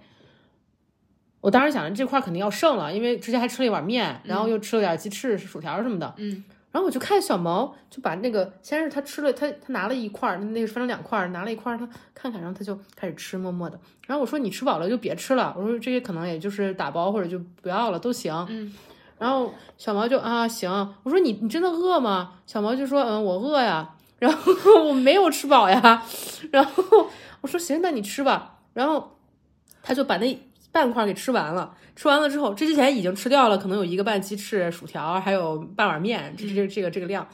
[1.42, 6.14] 我当时想着这块肯定要剩了，因为之前还吃了一碗面，然后又吃了点鸡翅、薯条什么的。
[6.16, 6.42] 嗯
[6.74, 13.78] 然后我就看小毛就把那个，先是他吃了，他他拿了一块儿，那个分成两块儿，拿了一块儿，他看看，然后他就开始吃，默默的。
[14.08, 18.34] 然后我说你吃饱了就别吃了，我说这些可能也就是打包或者就不要了都行。
[18.50, 18.74] 嗯
[19.16, 20.68] 然后小毛就啊行，
[21.04, 22.40] 我说你你真的饿吗？
[22.44, 26.02] 小毛就说嗯我饿呀，然后我没有吃饱呀，
[26.50, 27.08] 然后
[27.40, 29.16] 我说行那你吃吧，然后
[29.80, 30.36] 他就把那
[30.74, 37.24] 半块给吃完了，吃完了之后，这之前已经吃掉了，可能有一个半鸡翅、薯条，还有半碗面，这这这个这个量。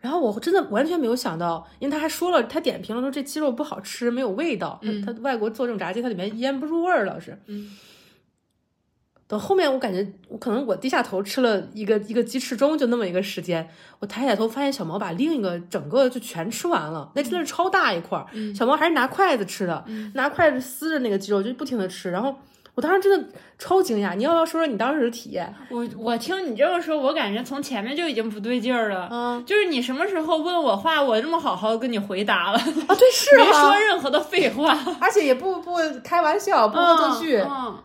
[0.00, 4.80] 然后我真的完全没有想到，因为他还说了，他点评了说这鸡肉不好吃，没有味道。
[5.06, 7.40] 他他外国做这种炸鸡，它里面腌不入味儿老，是。
[7.46, 7.70] 嗯
[9.28, 18.26] 等后面我感觉，我可能我低下头吃了一个一个鸡翅中，就那么一个时间，我抬起头发现小毛把另一个整个就全吃完了，那真的是超大一块儿。
[18.54, 22.34] 小毛还是拿筷子吃的，拿筷子撕着那个鸡肉就不停的吃，然后
[22.74, 24.14] 我当时真的超惊讶。
[24.14, 25.54] 你要不要说说你当时的体验？
[25.68, 29.10] 我我听你这么说，我感觉从前面就已经不对劲儿了。
[29.12, 37.36] 嗯就是你什么时候问我话，我这么好好跟你回答了，啊，对，是 没啊说任何的废话，而且也不不开玩笑，不恶作剧。
[37.36, 37.78] 嗯嗯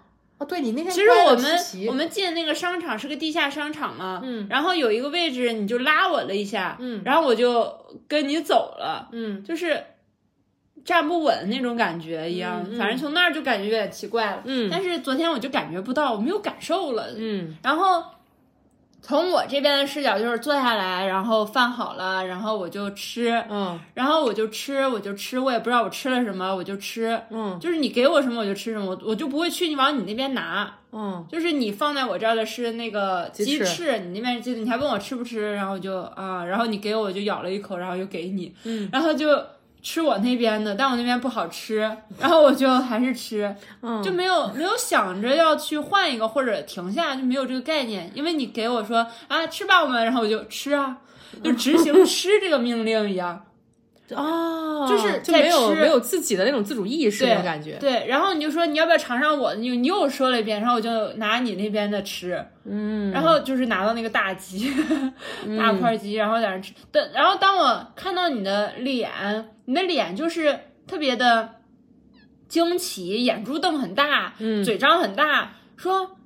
[0.43, 7.73] 哦，对你那天其实我们我们进那个商场是个地下商场嘛，嗯，然后有一个位置你就拉我了一下，嗯然后我就
[8.08, 9.82] 跟你走了，嗯就是
[10.86, 14.41] 站不稳那种感觉一样，反正从那儿就感觉有点奇怪了。
[14.45, 17.08] 嗯但是昨天我就感觉不到，我没有感受了。
[17.15, 18.03] 嗯然后
[19.05, 27.19] 从我这边的视角就是坐下来，然后饭好了，然后我就吃，嗯然后我就吃，我就吃，我也不知道我吃了什么，我就吃。
[27.29, 30.73] 嗯就是你给我什么我就吃什么，我我就不会去你往你那边拿。
[30.95, 39.27] 嗯就是你放在我这儿的是那个鸡翅你那边是鸡翅，你还问我吃不吃，然后我就啊，然后你给我我就咬了一口，然后又给你，嗯，然后就
[39.84, 41.78] 吃我那边的，但我那边不好吃，
[42.17, 50.98] 然后我就还是吃，嗯，就没有没有想着要去换一个或者停下，就没有这个概念，因为你给我说啊吃吧我们，然后我就吃啊，
[51.43, 53.43] 就执行 吃这个命令一样。
[54.15, 57.78] 哦，就是在就没有吃没有自己的那种自主意识那种感觉。
[57.80, 64.72] 对，然后你就说你要不要尝尝我的，你你又说了一遍，然后我就拿你那边的吃，嗯，然后就是拿到那个大鸡，
[65.58, 66.74] 大块鸡，然后在那吃。
[66.91, 69.10] 等，然后当我看到你的脸，
[69.65, 71.62] 你的脸就是特别的
[72.47, 74.63] 惊奇，眼珠瞪很大，嗯。
[74.63, 76.17] 嘴张很大，说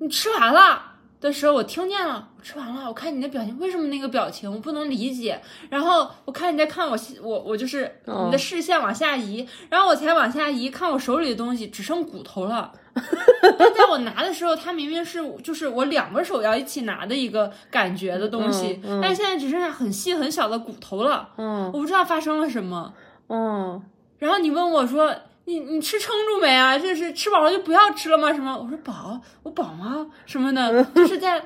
[0.00, 0.84] 你吃完了。
[1.20, 2.86] 的时候，我听见了，我吃完了。
[2.86, 5.40] 我看你的表情，为什么那个表情我不能理解？
[5.68, 12.72] 然后我看你在看我，我我就是哦你的视线往下移，然后我才往下移，看我手里的东西只剩骨头了。
[13.58, 21.28] 但在我拿的时候，它明明是就是我两个手要一起拿的一个感觉的东西，嗯嗯但现在只剩下很细很小的骨头了。
[21.36, 22.92] 嗯我不知道发生了什么。
[23.28, 23.82] 嗯
[24.18, 26.76] 然后你问我说：“你你吃撑住没啊？
[26.76, 28.32] 就是吃饱了就不要吃了吗？
[28.32, 30.04] 什么？”我说：“饱，我饱吗？
[30.26, 31.40] 什么的， 就是在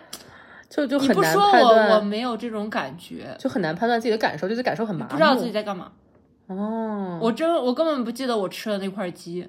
[0.75, 5.11] 就就很难不说我我，没有这种感觉，就很难判断自己的感受，就是感受很麻木。
[5.11, 5.93] 不知道自己在干嘛。
[6.47, 9.47] 哦，我真我根本不记得我吃了那块鸡，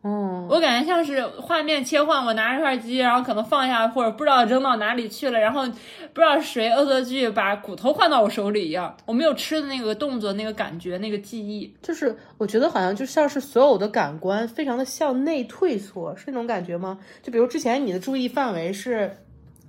[0.00, 11.72] 哦，我感觉像是画面切换，我拿着块鸡，然后可能放下或者不知道扔到哪里去了，然后不知道谁恶作剧把骨头换到我手里一样，我没有吃的那个动作、那个感觉、那个记忆。
[11.82, 16.98] 就是我觉得好像就像是所有的感官非常的向内退缩，是那种感觉吗？
[17.22, 19.16] 就比如之前你的注意范围是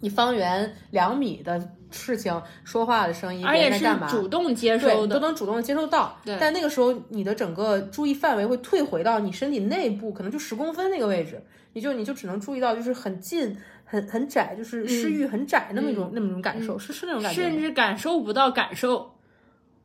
[0.03, 1.57] 你方圆两米的
[1.89, 6.19] 事情，说话的声音，而且是主动接收的都，能主动的接收到。
[6.25, 17.41] 对但那个时候你的整个注意范围会退回到你身体内部，可能就十公分那个位置，你就你就只能注意到就是很近、很很窄，就是视域很窄那么一种、那么一种感受，是是那种感觉。
[17.41, 19.09] 甚至感受不到感受。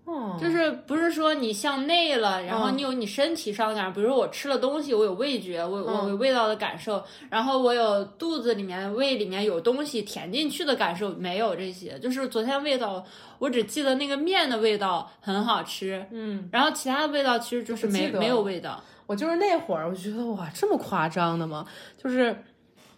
[0.09, 11.99] 哦，就是不是说你向内了，然后嗯你有你身体上的感受，比如说我吃了东西，我有味觉，我嗯我有味道的感受，然后我有肚子里面胃里面有东西填进去的感受，没有这些。
[11.99, 13.05] 就是昨天味道，
[13.38, 18.83] 我只记得那个面的味道很好吃，嗯，然后其他的味道其实就是没没有味道。
[19.07, 21.66] 我就是那会儿，我觉得哇，这么夸张的吗？
[22.03, 22.35] 就是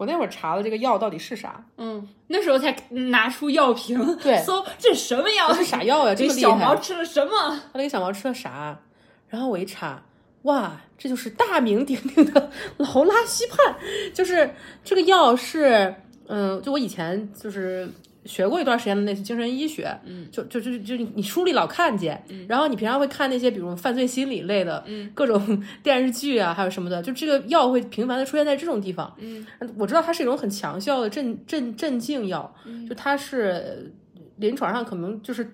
[0.01, 6.15] 我那会儿查了这个药到底是啥，嗯，那时候才拿出药瓶，对搜这什么药这，是啥药呀？
[6.15, 7.31] 这这么厉害小毛吃了什么？
[7.51, 8.81] 他那个小毛吃了啥？
[9.29, 10.03] 然后我一查，
[10.45, 13.75] 哇，这就是大名鼎鼎的劳拉西泮，
[14.15, 15.95] 就是这个药是，
[16.29, 17.87] 嗯，就我以前就是
[18.25, 29.47] 学过一段时间的那些精神医学，嗯，就就就就你书里老看见，然后你平常会看那些比如犯罪心理类的，嗯，各种 电视剧啊，还有什么的，就这个药会频繁的出现在这种地方，嗯，
[29.79, 32.55] 我知道它是一种很强效的镇镇镇静药，
[32.89, 33.93] 就它是
[34.37, 35.51] 临床上可能就是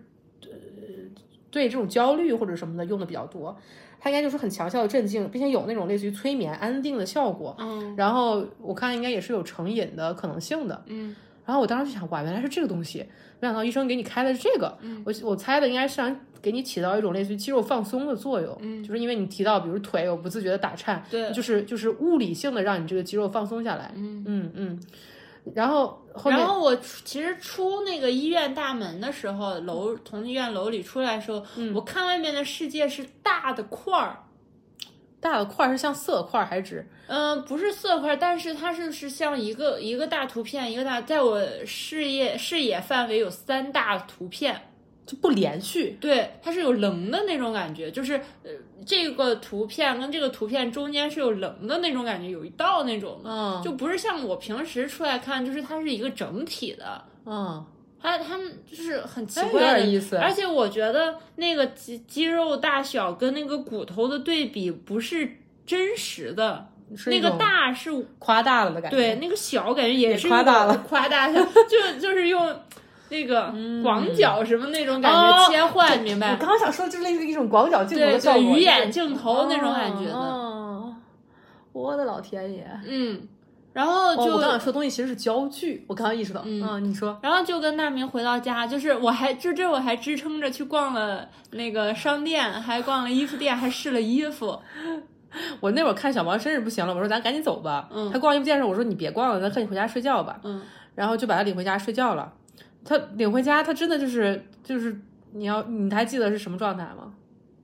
[1.50, 3.56] 对这种焦虑或者什么的用的比较多，
[3.98, 7.56] 它应该就是很强效的镇静，并且有那种类似于催眠、安定的效果。
[7.58, 10.84] 嗯，然后我看应该也是有成瘾的可能性的。
[10.86, 12.98] 嗯，然后我当时就想，哇，原来是这个东西，
[13.40, 14.76] 没想到医生给你开的是这个。
[15.04, 18.56] 我我猜的应该是想给你起到一种类似于肌肉放松的作用。
[18.60, 23.92] 嗯，就是因为你提到，比如腿有不自觉的打颤，对就是就是物理性的让你这个肌肉放松下来。
[23.94, 24.80] 嗯嗯嗯。
[25.54, 34.18] 然后后面然后我其实出那个医院大门的时候，楼从医院楼里出来的时候，嗯我看外面的世界是大的块儿，
[35.26, 36.88] 大的块儿是像色块儿还是指？
[37.08, 44.60] 嗯、不是色块，但是它是是像一个一个大图片，一个大，在我视野视野范围有三大图片，
[45.04, 48.50] 就不连续，对，它是有棱的那种感觉，就是呃
[48.84, 57.04] 这个图片跟这个图片中间是有棱的那种感觉，有一道那种的，嗯就不是像我平时出来看，就是它是一个整体的。
[57.24, 57.64] 嗯，
[58.00, 60.16] 它他们就是很奇怪的点意思。
[60.16, 66.68] 而且我觉得那个肌肌肉大小跟那个骨头的对比不是真实的，
[67.06, 68.96] 那个大是夸大了的感觉。
[68.96, 71.34] 对，那个小感觉也也是夸大了，夸大了，
[71.68, 72.54] 就就是用
[73.08, 75.46] 那个广角什么那种感哦。
[75.46, 76.36] 觉切换，明我白？
[76.36, 80.94] 刚刚想说，就是类似一种广角镜头对的效果，鱼眼镜头那种感觉的，哦，
[81.72, 82.64] 我的老天爷！
[82.86, 83.26] 嗯，
[83.76, 94.58] 然后哦，就我刚想说东西其实是焦距，我刚刚意识到，嗯，你说，然后就跟大明回到家，就是我还就这我还支撑着去逛了那个商店，还逛了衣服店，还试了衣服。
[95.60, 97.86] 我那会儿看小毛真是不行了，我说咱赶紧走吧。
[97.92, 100.40] 嗯他逛衣服店的时候，我说你别逛了，咱赶紧回家睡觉吧。
[100.42, 100.62] 嗯，
[100.94, 102.32] 然后就把他领回家睡觉了。
[102.82, 104.98] 他领回家，他真的就是就是
[105.34, 107.12] 你要你还记得是什么状态吗？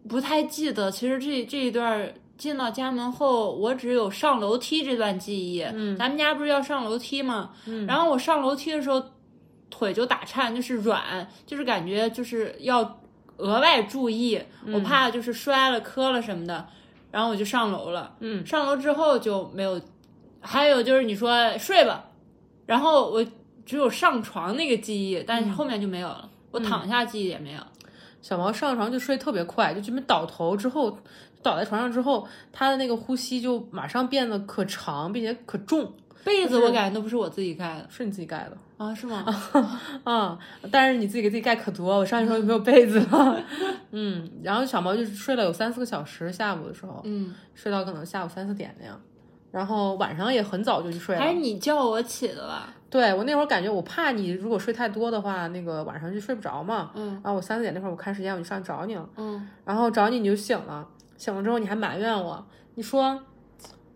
[0.06, 5.62] 不太记得，其实这这一段儿进到家门后，我只有上楼梯这段记忆。
[5.62, 7.50] 嗯，咱们家不是要上楼梯吗？
[7.66, 9.02] 嗯，然后我上楼梯的时候，
[9.70, 13.00] 腿就打颤，就是软，就是感觉就是要
[13.36, 16.66] 额外注意，我怕就是摔了、磕了什么的。
[17.10, 18.14] 然后我就上楼了。
[18.20, 19.80] 嗯，上楼之后就没有。
[20.44, 22.04] 还有就是你说睡吧，
[22.66, 23.24] 然后我
[23.64, 26.28] 只有上床那个记忆，但是后面就没有了。
[26.50, 27.60] 我躺下记忆也没有。
[28.20, 30.98] 小毛上床就睡特别快，就这么倒头之后，
[31.42, 35.92] 倒在床上之后，他的那个呼吸就马上变得可长，并且可重。
[36.24, 38.94] 被子我感觉都不是我自己盖的是你自己盖的啊？
[38.94, 39.24] 是吗？
[40.04, 40.38] 啊、
[40.70, 41.98] 但是你自己给自己盖可多。
[41.98, 43.42] 我上去时候就没有被子了，
[43.90, 49.00] 嗯，然后小毛就睡了有三四个小时，下午的时候，嗯，睡到可能下午三四点那样，
[49.50, 51.20] 然后晚上也很早就去睡了。
[51.20, 52.72] 还是你叫我起的吧？
[52.88, 56.92] 对我那会儿感觉我怕你如果睡太多的话，那个晚上就睡不着嘛。
[56.94, 60.86] 嗯，然后我三四点那会儿我看时间我就上去找你了，嗯，然后找你你就醒了，
[61.22, 63.16] 醒了之后你还埋怨我，你说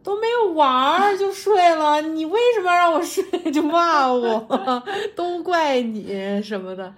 [0.01, 3.25] 都没有玩儿就睡了，你为什么要让我睡？
[3.51, 4.47] 就骂我，
[5.17, 6.95] 都怪你什么的。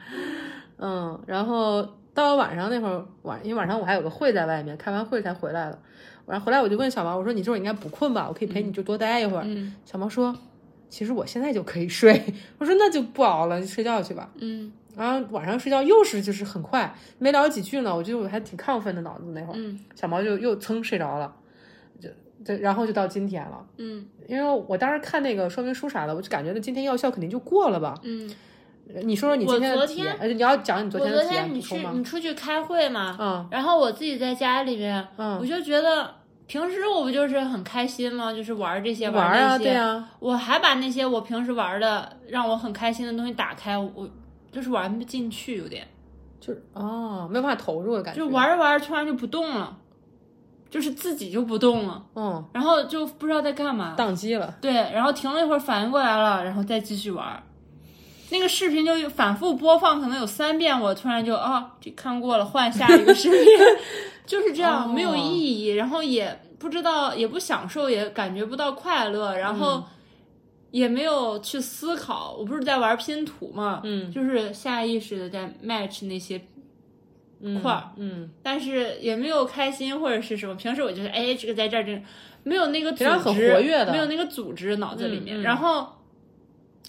[0.77, 1.81] 嗯，然后
[2.13, 5.79] 到了晚上那会儿晚，因为晚上我还有个会在外面，开完会才回来的。
[6.27, 8.27] 然后回来我就问小毛，我说你这会儿应该不困吧？
[8.29, 9.45] 我可以陪你就多待一会儿。
[9.47, 10.37] 嗯小毛说，
[10.91, 12.23] 其实我现在就可以睡。
[12.59, 14.29] 我说那就不熬了，就睡觉去吧。
[14.37, 19.57] 嗯然后晚上睡觉又是就是很快，没聊几句呢，我觉得我还挺亢奋的脑子那会儿。
[19.57, 21.33] 嗯小毛就又噌睡着了，
[22.01, 22.09] 就
[22.45, 23.65] 对，然后就到今天了。
[23.77, 27.95] 嗯因为我当时看那个说明书啥的，我就感觉那今天药效肯定就过了吧。
[28.03, 28.29] 嗯，
[29.05, 31.99] 你说说你今天昨的体验，呃，你要讲你昨天的体验昨天你去？
[31.99, 36.13] 你出去开会嘛，嗯然后我自己在家里面，嗯我就觉得
[36.47, 38.33] 平时我不就是很开心吗？
[38.33, 44.09] 就是玩这些玩啊，那些，对啊，我还把那些我平时玩的让我很开心的东西打开，我
[44.51, 45.87] 就是玩不进去，有点
[46.41, 48.21] 就是哦，没有办法投入的感觉。
[48.21, 49.77] 就玩着玩着突然就不动了，
[50.71, 53.95] 就是自己就不动了，嗯，然后就不知道在干嘛。
[53.99, 54.55] 宕机了。
[54.61, 57.43] 对，然后停了一会儿，反应过来了，然后再继续玩。
[58.31, 63.47] 那个视频就反复播放，可能有三遍，我突然就啊，这看过了，换下一个视频，
[64.27, 69.83] 就是这样，哦没有意义，然后也不知道，也不享受，也感觉不到快乐，然后
[70.71, 72.37] 也没有去思考。
[72.39, 76.41] 我不是在玩拼图嘛，嗯就是下意识的在 match 那些
[77.41, 80.55] 嗯块儿，嗯，但是也没有开心或者是什么。
[80.55, 82.03] 平时我就是哎，这个在这儿，这
[82.43, 85.87] 没有那个组织，很活跃的没有那个组织脑子里面，嗯嗯然后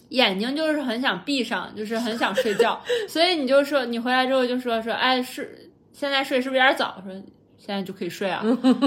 [0.10, 2.82] 眼睛就是很想闭上，就是很想睡觉。
[3.08, 5.48] 所以你就说，你回来之后就说说，哎，睡
[5.94, 7.02] 现在睡是不是有点早？
[7.06, 7.14] 说
[7.60, 8.42] 现在就可以睡啊。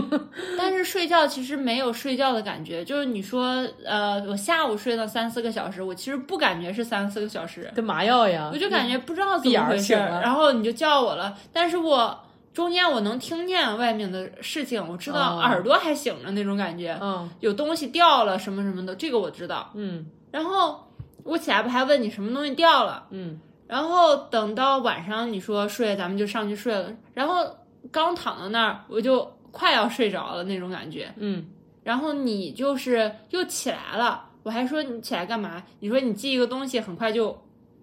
[0.59, 7.71] 但是睡觉其实没有睡觉的感觉，就是你说，呃，我下午睡到三四个小时，我其实不感觉是三四个小时。
[7.75, 8.51] 跟麻药一样。
[8.53, 12.19] 我就感觉不知道怎么回事然后你就叫我了，但是我
[12.53, 19.71] 中间我能听见外面的事情，我知道哦耳朵还醒着那种感觉，嗯有东西掉了什么什么的，这个我知道。
[19.75, 20.89] 嗯然后
[21.25, 27.47] 我起来不还问你什么东西掉了，嗯然后等到晚上你说睡，咱们就上去睡了，然后
[27.91, 31.45] 刚躺到那儿我就快要睡着了那种感觉，嗯
[31.83, 35.63] 然后你就是又起来了，我还说你起来干嘛？
[35.81, 37.37] 你说你记一个东西，很快就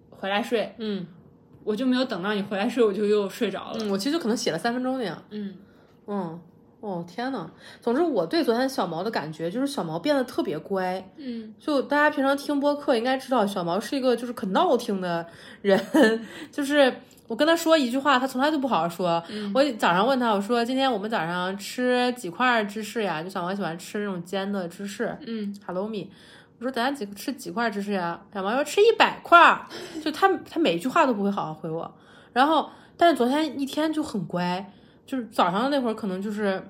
[0.08, 0.74] 回来睡。
[0.78, 1.06] 嗯
[1.62, 3.78] 我就没有等到你回来睡，我就又睡着了。
[3.80, 5.22] 嗯，我其实就可能写了三分钟那样。
[5.28, 5.54] 嗯
[6.06, 6.40] 嗯，
[6.80, 7.50] 哦天呐，
[7.82, 11.06] 总之我对昨天小毛的感觉就是小毛变得特别乖。
[11.18, 15.24] 嗯就大家平常听播客应该知道，小毛是一个就是可闹听的
[15.60, 15.78] 人，
[16.50, 16.92] 就是
[17.30, 19.22] 我跟他说一句话，他从来就不好好说。
[19.54, 23.22] 我早上问他，我说今天我们早上吃几块芝士呀？
[23.22, 26.08] 就小王喜欢吃那种煎的芝士嗯，Hello me。
[26.58, 28.20] 我说咱几吃几块芝士呀？
[28.34, 29.64] 小王说吃一百块，
[30.02, 31.94] 就他他每一句话都不会好好回我。
[32.32, 34.72] 然后，但是昨天一天就很乖，
[35.06, 36.60] 就是早上那会儿可能就是。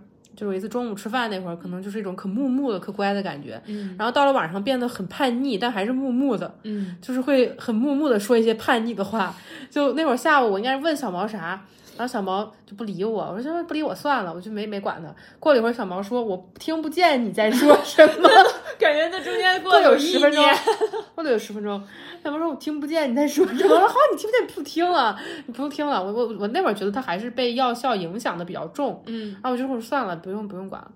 [0.40, 9.34] 就是有一次中午吃饭那会儿，可能就是一种可木木的、可乖的感觉，嗯然后到了晚上变得很叛逆，但还是木木的，嗯就是会很木木的说一些叛逆的话。
[9.70, 11.62] 就那会儿下午，我应该是问小毛啥，
[12.00, 15.14] 然后小毛就不理我，我说不理我算了，我就没没管他。
[15.38, 18.26] 过了一会儿，小毛说我听不见你在说什么，
[18.80, 20.42] 感觉在中间过过了有十分钟，
[21.14, 21.78] 过了有十分钟，
[22.24, 23.60] 小毛说我听不见你在说什么。
[23.76, 25.14] 我说好，你听不见不听了，
[25.46, 26.02] 你不用听了。
[26.02, 30.90] 我我我那会儿觉得他还是被药效影响的比较重，嗯啊，我就说算了，不用不用管了。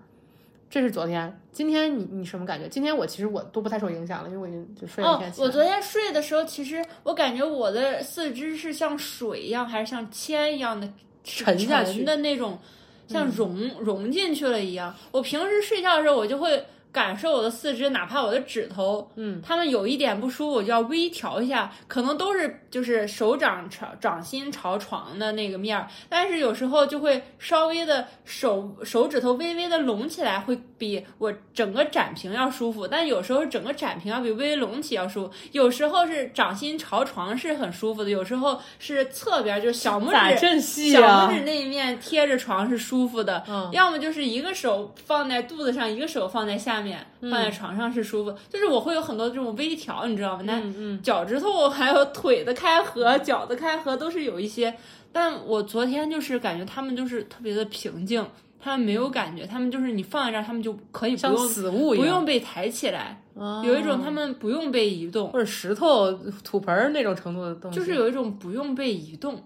[0.74, 2.66] 这是昨天，今天你你什么感觉？
[2.66, 5.32] 今天我其实我都不太受影响了，因为我已经就睡了一哦天。
[5.38, 12.58] 我昨天睡的时候，其实我感觉我的四肢是像水一样，还是像铅一样的沉下去嗯的那种，
[13.06, 14.92] 像融、融进去了一样。
[15.12, 40.06] 我平时睡觉的时候，我就会感受我的四肢，哪怕我的指头，嗯，他们有一点不舒服，我就要微调一下，可能都是就是手掌朝掌心朝床的那个面儿，但是有时候就会稍微的手手指头微微的拢起来，会比我整个展平要舒服，但有时候整个展平要比微微隆起要舒服，有时候是掌心朝床是很舒服的，有时候是侧边就是小拇
[40.38, 40.60] 指。
[40.92, 41.34] 小啊拇？
[41.34, 48.36] 指那一面贴着床是舒服的，嗯要么就是一个手放在肚子上，一个手放在下面，放在床上是舒服。
[48.50, 50.42] 就是我会有很多这种微调，你知道吗？
[50.44, 54.74] 那脚趾头还有腿的开合、脚的开合都是有一些，
[55.12, 58.26] 但我昨天就是感觉他们就是特别的平静，
[58.64, 66.10] 他们没有感觉，他们就是你放在这儿，他们就可以不像用死物一样，不用被抬起来，哦有一种他们不用被移动，或者石头、
[66.42, 69.44] 土盆儿那种程度的东西，就是有一种不用被移动。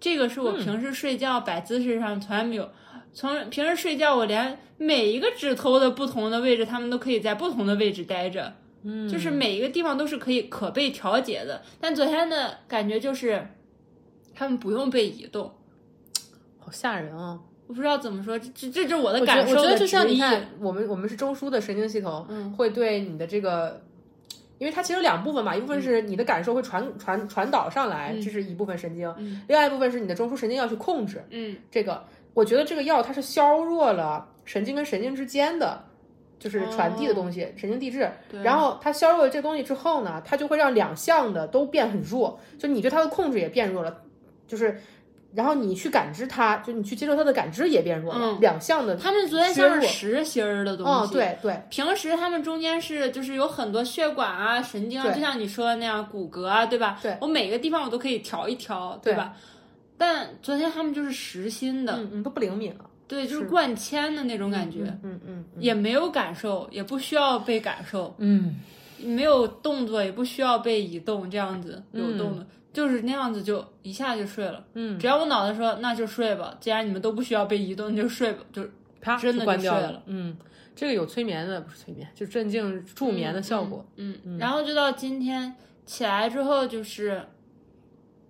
[0.00, 2.66] 这个是我嗯平时睡觉摆姿势上从来没有。
[3.12, 8.52] 从平时睡觉，我连每一个指头的不同的位置，他们都可以在不同的位置待着。
[8.82, 11.62] 嗯，就是每一个地方都是可以可被调节的。
[11.80, 13.46] 但昨天的感觉就是，
[14.34, 15.54] 他们不用被移动，
[16.58, 17.38] 好吓人啊！
[17.66, 23.82] 我不知道怎么说，这这这就是我的感受我觉得就像你看，我们我们是中枢的神经系统，嗯会对你的这个。
[24.56, 31.22] 因为它其实有两部分嘛，一部分是你的感受会传传传导上来，这是一部分神经；嗯另外一部分是你的中枢神经要去控制。
[31.30, 35.82] 嗯这个，我觉得这个药它是削弱了神经跟神经之间的，
[36.38, 38.08] 就是传递的东西，神经递质。
[38.44, 44.02] 然后它削弱了这东西之后呢，它就会让两项的都变很弱，就你对它的控制也变弱了，
[44.46, 44.80] 就是
[45.34, 56.98] 然后你去感知它，就你去接受它的感知也变弱了，嗯两项的他们昨天像是实心儿的东哦，西，对对，平时他们中间是就是有很多血管啊、神经啊，就像你说的那样，骨骼啊，对吧？
[57.02, 59.34] 对我每个地方我都可以调一调，对对吧？
[59.96, 68.56] 但昨天他们就是实心的，嗯嗯，都不灵敏了，对，就是灌铅的那种感觉，嗯嗯嗯也没有感受，也不需要被感受，嗯，
[68.98, 74.62] 没有动作，也不需要被移动，这样子流动的，就是那样子就一下就睡了。
[74.74, 78.62] 嗯，只要我脑袋说那就睡吧，既然你们都不需要被移动，那就睡吧，就
[79.00, 80.02] 啪真的就就关掉睡了。
[80.04, 80.36] 嗯，
[80.74, 83.86] 这个有催眠的，不是催眠，就镇静助眠的效果。
[83.96, 85.54] 嗯嗯，然后就到今天
[85.86, 87.22] 起来之后，就是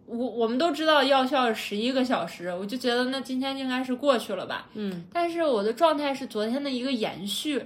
[0.07, 4.69] 我我们都知道药效是十一个小时，我就觉得那今天应该是过去了吧。
[4.75, 7.65] 嗯，但是我的状态是昨天的一个延续，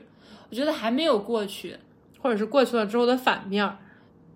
[0.48, 1.76] 我觉得还没有过去。
[2.20, 3.78] 或者是过去了之后的反面儿。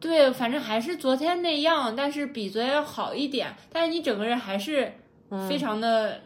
[0.02, 3.54] 对，反正还是昨天那样，但是比昨天要好一点。
[3.72, 4.92] 但是你整个人还是
[5.30, 6.20] 嗯非常的，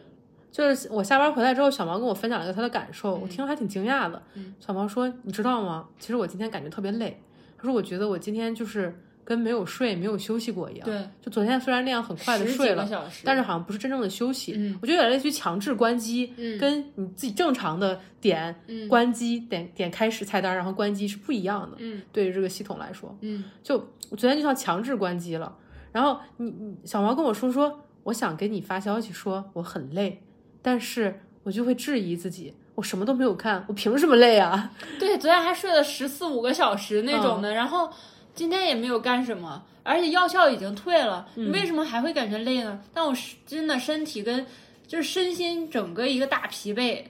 [0.51, 4.19] 就是我下班回来之后，小毛跟我分享了一个他的感受，嗯我听了还挺惊讶的。
[4.59, 5.87] 小毛说：“你知道吗？
[5.99, 7.21] 其实我今天感觉特别累。
[7.55, 10.85] 他说我觉得我今天就是跟没有睡、没有休息过一样。
[10.85, 12.87] 对，就昨天虽然那样很快的睡了，
[13.25, 14.53] 但是好像不是真正的休息。
[14.55, 21.75] 嗯我觉得有点类似于强制关机，嗯跟你自己正常的点、嗯关机、点点开始菜单，然后关机是不一样的。
[21.79, 23.75] 嗯对于这个系统来说，嗯就
[24.09, 25.53] 我昨天就像强制关机了。
[25.91, 30.21] 然后你你小毛跟我说说，我想给你发消息说我很累，
[30.61, 34.71] 但是我就会质疑自己，我什么都没有看，我凭什么累啊？
[34.97, 37.89] 对，昨天还睡了十四五个小时那嗯种的，然后
[38.37, 42.79] 今天也没有干什么，而且药效已经退了，嗯你为什么还会感觉累呢？
[42.93, 44.45] 但我是真的身体跟
[44.85, 47.03] 就是身心整个一个大疲惫，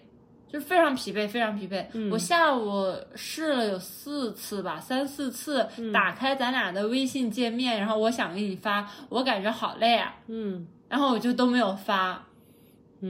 [0.49, 1.85] 就是非常疲惫，非常疲惫。
[1.91, 12.25] 嗯我下午试了有四次吧，三四次，嗯打开咱俩的微信界面，然后我想给你发，我感觉好累啊，嗯然后我就都没有发，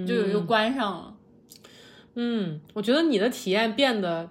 [0.07, 1.13] 就又关上了。
[2.15, 4.27] 嗯，我觉得你的体验变得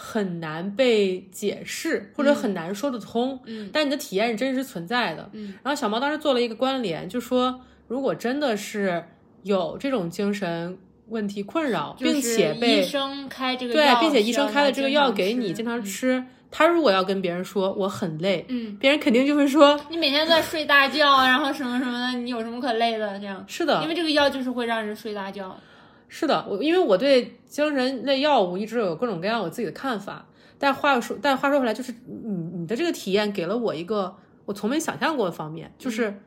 [0.00, 3.40] 很难被解释，或者很难说得通。
[3.46, 5.28] 嗯，但你的体验是真实存在的。
[5.32, 9.04] 嗯，然后小猫当时做了一个关联，就说如果真的是
[9.42, 10.78] 有这种精神
[11.08, 16.24] 问题困扰，并且被医生开这个药，对，并且医生开了这个药给你，经经常吃。
[16.50, 23.18] 他如果要跟别人说我很累，嗯，别人肯定就会说你每天都在睡大觉，然后什么什么的，你有什么可累的？
[23.18, 25.58] 这样，是的因，为这个药就是会让人睡大觉。
[26.08, 30.26] 是的，我因为我对精神类药物一直有各种各样我自己的看法，
[30.58, 36.20] 但话又说，但话说回来，就是你你的这个体验给了我一个我从没想象过的方面，就是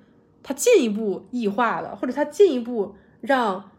[0.43, 3.71] 它进一步异化了，或者它进一步让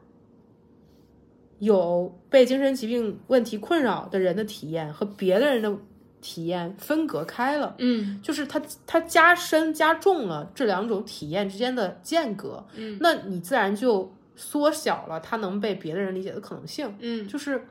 [1.61, 5.79] 有被精神疾病问题困扰的人的体验和别的人的
[6.21, 7.77] 体验分隔开了。
[7.79, 17.65] 嗯就是它它加深加重了这两种体验之间的间隔，嗯，那你自然就缩小了他能被别的人理解的可能性，嗯就是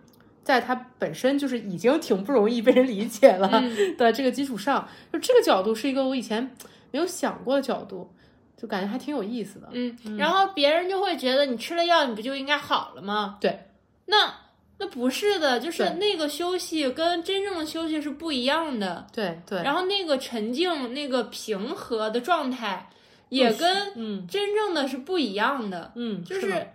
[0.43, 6.55] 在他本身就是已经挺不容易被人理解了嗯 的这个基础上，就这个角度是一个我以前
[6.91, 8.11] 没有想过的角度，
[8.57, 9.67] 就感觉还挺有意思的。
[9.73, 13.37] 嗯，然后别人就会觉得你吃了药，你不就应该好了吗？
[13.41, 13.67] 对，
[14.05, 14.33] 那
[14.79, 19.05] 那不是的，就是那个休息跟真正的休息是不一样的。
[19.13, 22.89] 对对，然后那个沉静、那个平和的状态，
[23.31, 25.91] 也跟嗯真正的是不一样的。
[25.95, 26.67] 嗯，就是是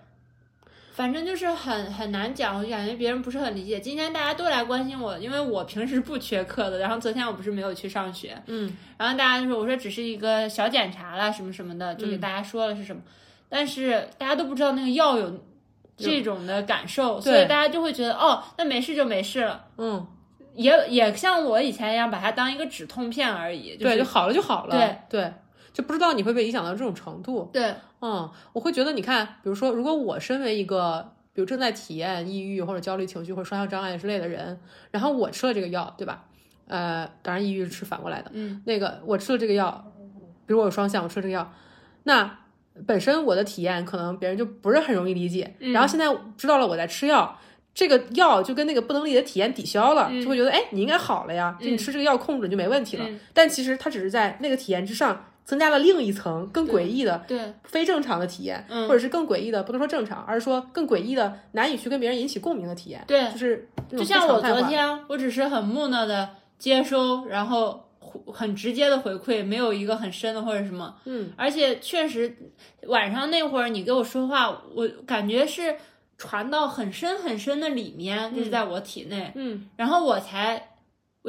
[0.93, 3.79] 反正就是很很难讲，我就感觉别人不是很理解。
[3.79, 13.03] 今天大家都来关心我，因为我平时不缺课的，然后昨天我不是没有去上学，嗯然后大家就说我说只是一个小检查啦什么什么的，就给大家说了是什么，
[13.49, 15.39] 但是大家都不知道那个药有
[15.99, 19.67] 这种的感受，所以大家就会觉得哦，那没事就没事了。
[19.77, 20.07] 嗯，
[20.55, 23.77] 也也像我以前一样，把它当一个止痛片而已。
[23.77, 24.77] 就是、对，就好了就好了。
[24.77, 25.33] 对对，
[25.77, 27.51] 就不知道你会被影响到这种程度。
[27.53, 34.59] 对，嗯，我会觉得，你看，比如说，如果我身为一个，比如正在体验抑郁或者焦虑情绪或者双向障碍之类的人，
[34.91, 36.25] 然后我吃了这个药，对吧？
[36.67, 38.31] 呃，当然抑郁是吃反过来的。
[38.33, 39.93] 嗯，那个我吃了这个药，
[40.47, 41.53] 比如我有双向，我吃了这个药，
[42.05, 42.39] 那
[42.87, 45.57] 本身我的体验可能别人就不是很容易理解。
[45.61, 46.07] 嗯然后现在
[46.39, 47.39] 知道了我在吃药。
[47.75, 53.05] 这个药就跟那个不能理解的体验抵消了，就会觉得哎，你应该好了呀，就你吃这个药控制就没问题了。
[53.07, 58.89] 嗯但其实它只是在那个体验之上增加了另一层更诡异的对，非正常的体验，嗯。
[58.89, 63.05] 或者是更诡异的，不能说正常，而是说更诡异的、难以去跟别人引起共鸣的体验。
[63.07, 63.31] 对。
[63.31, 66.29] 就是就就像我昨天，我只是很木讷的
[66.59, 67.89] 接收，然后
[68.27, 70.93] 很直接的回馈，没有一个很深的或者什么。
[71.05, 72.37] 嗯，而且确实
[72.89, 75.77] 晚上那会儿你给我说话，我感觉是
[76.19, 79.69] 传到很深很深的里面，就是在我体内，嗯。
[79.77, 80.71] 然后我才。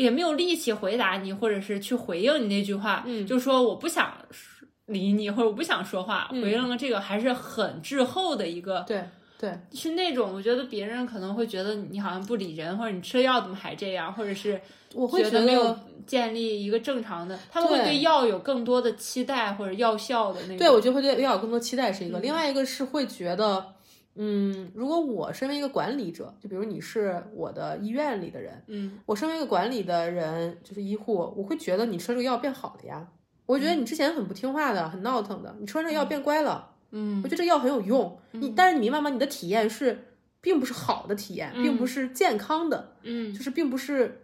[0.02, 3.26] 也没有力气回答你，或者是去回应你那句话，嗯。
[3.26, 4.14] 就说我不想
[4.88, 9.04] 理你，或者我不想说话，回应了这个还是很滞后的一个，对
[9.40, 14.60] 对，是那种我觉得别人可能会觉得你好像不理人，或者你吃了药怎么还这样，或者是
[14.94, 20.58] 我会觉得没有建立一个正常的，他们会对药有更多的期待或者药效的那种。
[20.58, 23.74] 对，我觉得会对药有更多期待是一个，另外一个是会觉得。
[24.18, 33.08] 嗯，如果我身为一个管理者，就比如你是我的医院里的人，嗯，我身为一个管理的人，就是医护，我会觉得你吃这个药变好了呀。
[33.46, 38.20] 我觉得你之前很不听话的，很闹腾的，你吃完这个药变乖了，嗯，我觉得这个药很有用。
[38.32, 39.10] 你但是你明白吗？
[39.10, 40.06] 你的体验是
[40.42, 44.24] 并不是好的体验，并不是健康的，嗯，就是并不是，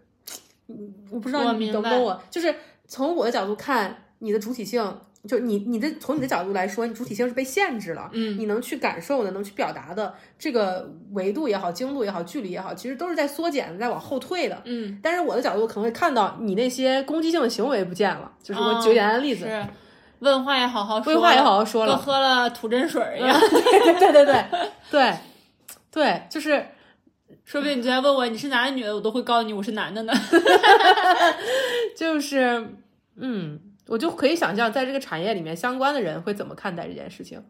[1.12, 2.22] 我不知道你懂不懂我？
[2.32, 2.56] 就是
[2.88, 5.00] 从我的角度看，你的主体性。
[5.26, 15.00] 就你你的从你的角度来说，你主体性是被限制了，嗯，你能去感受的，能去表达的这个维度也好，精度也好，距离也好，其实都是在缩减，在往后退的，嗯。
[15.02, 19.66] 但是我的角度可能会看到你那些攻击性的行为不见了，就是我举简单的例子，是
[20.20, 24.46] 问话也好好说，问话也好好说了，跟喝了吐真水一样， 对对对对
[24.92, 25.14] 对
[25.90, 26.66] 对，就是
[27.46, 30.12] 说不定你昨天问我你是男的女的，我都会告诉你我是男的呢，
[31.96, 32.68] 就是
[33.16, 33.60] 嗯。
[33.88, 37.42] 我就可以想象，在这个产业里面，相关的人会怎么看待这件事情，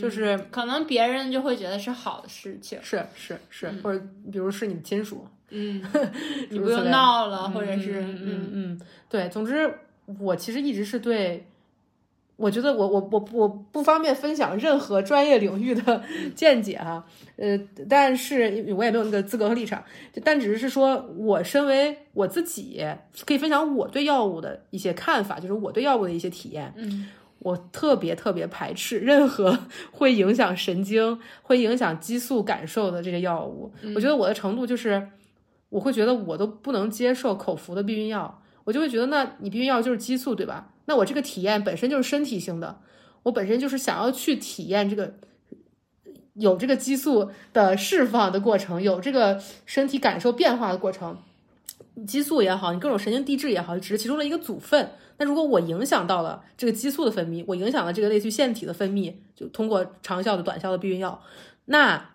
[0.00, 5.82] 就是可能别人就会觉得是好的事情，是是是，或者比如是你的亲属，嗯，
[6.50, 9.72] 你不用闹了，或者是嗯嗯，对，总之
[10.18, 11.46] 我其实一直是对。
[12.40, 16.02] 我觉得我我我我不方便分享任何专业领域的
[16.34, 17.04] 见解哈，
[17.36, 19.84] 呃，但是我也没有那个资格和立场，
[20.24, 22.82] 但只是说我身为我自己
[23.26, 26.72] 可以分享我对药物的一些看法，就是我对药物的一些体验。
[26.76, 27.08] 嗯，
[27.40, 29.58] 我特别特别排斥任何
[29.92, 33.70] 会影响神经、会影响激素感受的这些药物。
[33.94, 35.08] 我觉得我的程度就是，
[35.68, 40.68] 我会觉得我都不能接受口服的避孕药，我就会觉得那你避孕药就是激素对吧？
[40.90, 42.80] 那我这个体验本身就是身体性的，
[43.22, 45.14] 我本身就是想要去体验这个
[46.34, 51.16] 有这个激素的释放的过程，有这个身体感受变化的过程。
[52.08, 54.90] 激素也好，你各种神经递质也好，只是其中的一个组分。
[55.18, 61.22] 那如果我影响到了这个激素的分泌，我影响了这个类似于腺体的分泌，就通过长效的、短效的避孕药，
[61.66, 62.10] 那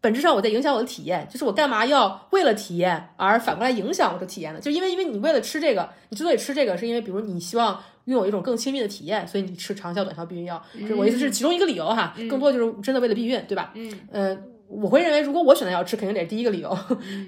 [0.00, 1.28] 本质上我在影响我的体验。
[1.30, 4.60] 就是我干嘛要为了体验而反过来影响我的体验呢？
[4.60, 7.82] 就因为因为你为了吃这个，你之所以吃这个，是因为比如你希望。
[8.06, 12.14] 拥有一种更亲密的体验，所以你吃长效、短效避孕药，这我意思是其中一个理由哈。
[12.28, 13.72] 更多就是真的为了避孕，对吧？
[13.74, 14.38] 嗯，呃，
[14.68, 16.76] 我会认为，如果我选择要吃，肯定得是第一个理由，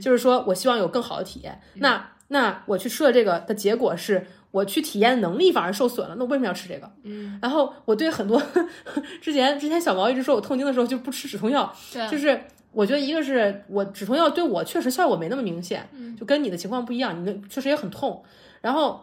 [0.01, 1.59] 就是说我希望有更好的体验。
[1.75, 6.15] 那那我去吃了这个的结果是，我去体验能力反而受损了。
[6.19, 6.91] 那我为什么要吃这个？
[7.05, 8.43] 嗯，然后我对很多
[9.23, 11.73] 之前之前小毛一直说我痛经的时候就不吃止痛药，
[12.11, 12.39] 就是
[12.73, 18.23] 我觉得一个是我止痛药对我确实效果没那么明显，嗯就跟你的情况不一样，你那确实也很痛，
[18.61, 19.03] 然后。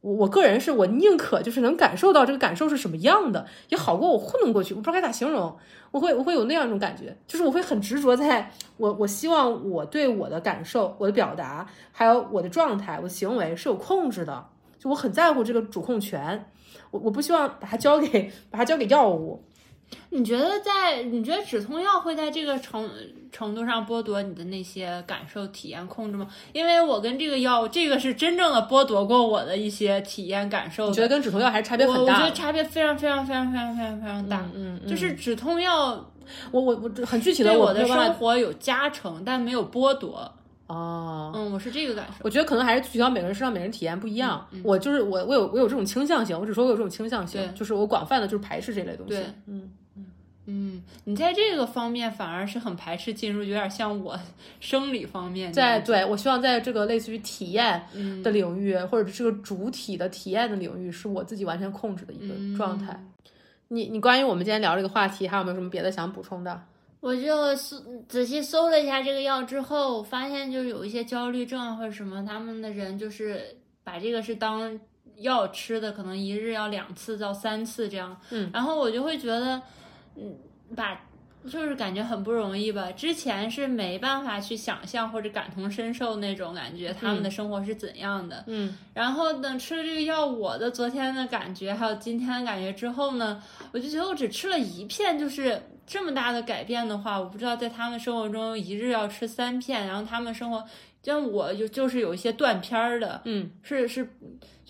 [0.00, 4.72] 我我个人是我宁可就是能感受到这个感受是什么样的，也好过我糊弄过去。
[4.74, 5.56] 我不知道该咋形容，
[5.90, 14.46] 我会我会有那样一种感觉，就是我会很执着，在我我希望我对我的感受、我的表达，还有我的状态、我的行为是有控制的，
[14.78, 16.46] 就我很在乎这个主控权，
[16.90, 19.44] 我我不希望把它交给把它交给药物。
[20.10, 22.88] 你觉得在你觉得止痛药会在这个程
[23.30, 26.26] 程度上剥夺你的那些感受、体验、控制吗？
[26.52, 30.86] 因为我跟这个药，这个是真正的剥夺过我的一些体验感受。
[30.86, 32.14] 我觉得跟止痛药还是差别很大。
[32.14, 34.44] 我觉得差别非常非常非常非常非常非常大。
[34.54, 35.90] 嗯，就是止痛药，
[36.50, 40.32] 我我我很具体的，我的生活有加成，但没有剥夺。
[40.66, 42.14] 哦，嗯，我是这个感受。
[42.22, 44.44] 我觉得可能还是具体到每个人身上，每个人体验不一样。
[44.64, 46.38] 我就是我，我有我有这种倾向性。
[46.38, 49.14] 我只说我有这种倾向性，就是我广泛的就是排斥这类东西。
[49.14, 49.70] 对，嗯。
[50.52, 54.18] 嗯，你在这个方面反而是很排斥进入，有点像我
[54.58, 55.52] 生理方面。
[55.52, 57.80] 在对我希望在这个类似于体验
[58.24, 63.00] 的领域，或者这个主体的体验的领域，是我自己完全控制的一个状态。
[63.68, 66.60] 你你关于我们今天聊这个话题，还有没有什么别的想补充的？
[66.98, 74.76] 我就搜仔细搜了一下这个药之后，发现就是有一些焦虑症或者什么，他们的人就是把这个是当
[75.18, 78.20] 药吃的，可能一日要两次到三次这样。
[78.30, 79.62] 嗯，然后我就会觉得。
[80.20, 80.36] 嗯，
[80.76, 81.00] 把
[81.46, 82.92] 就是感觉很不容易吧。
[82.92, 88.44] 之前是没办法去想象或者感同身受那种感觉，他们的生活是怎样的。
[88.46, 93.42] 嗯，然后等吃了这个药，我的昨天的感觉还有今天的感觉之后呢，
[93.72, 100.62] 我就觉得我只吃了一片，就是这么大的改变的话，我不知道在他们生活中一日要吃三片，然后他们生活
[101.02, 104.06] 像我就就是有一些断片儿的，嗯，是是。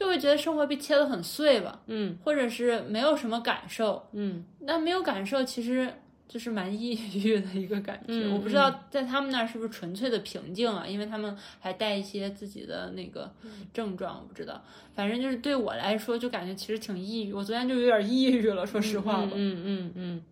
[0.00, 5.92] 就会觉得生活被切得很碎吧，嗯，或者是没有什么感受，嗯，那没有感受，其实
[6.26, 8.04] 就是蛮抑郁的一个感觉。
[8.08, 13.30] 嗯我不知道在他们那儿是不是纯粹的平静啊，因为他们还带一些自己的那个
[13.74, 14.64] 症状，我不知道。
[14.94, 17.32] 反正就是对我来说，就感觉其实挺抑郁。
[17.34, 20.22] 我昨天就有点抑郁了，说实话吧，嗯嗯嗯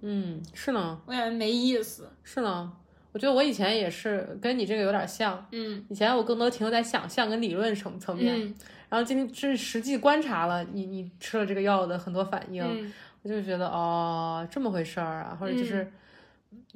[0.00, 2.08] 嗯，是呢我感觉没意思。
[2.24, 2.72] 是呢。
[3.12, 8.54] 我觉得我以前也是跟你这个有点像，嗯以前我更多停留在想象跟理论层层面，嗯
[8.88, 15.90] 然后今天是实际观察了你你吃了这个药的很多反应，嗯我就觉得哦这么回事儿啊，或者就是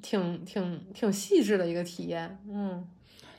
[0.02, 2.84] 挺、挺挺细致的一个体验，嗯，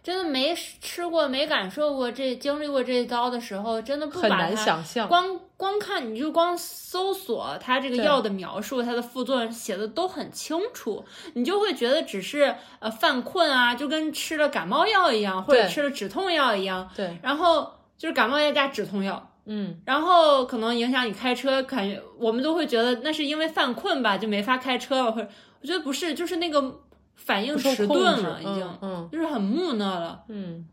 [0.01, 11.03] 真的没吃过、没感受过这、经历过这一刀的时候，真的不很难想象，光光看你就光搜索它这个药的描述，它的副作用写的都很清楚，
[11.33, 19.31] 你就会觉得只是呃犯困啊，就跟吃了感冒药一样，或者吃了止痛药一样，对，然后就是感冒要加止痛药。
[19.45, 19.79] 嗯。
[19.85, 25.29] 然后可能影响你开车，感觉我们都会觉得那是因为犯困吧，就没法开车了，或者
[25.61, 26.79] 我觉得不是，就是那个
[27.13, 29.09] 反应迟钝了，已经、嗯嗯。
[29.11, 30.23] 就是很木讷了。
[30.29, 30.67] 嗯。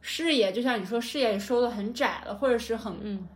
[0.00, 3.26] 视野就像你说，视野收的很窄了，或者是很，嗯。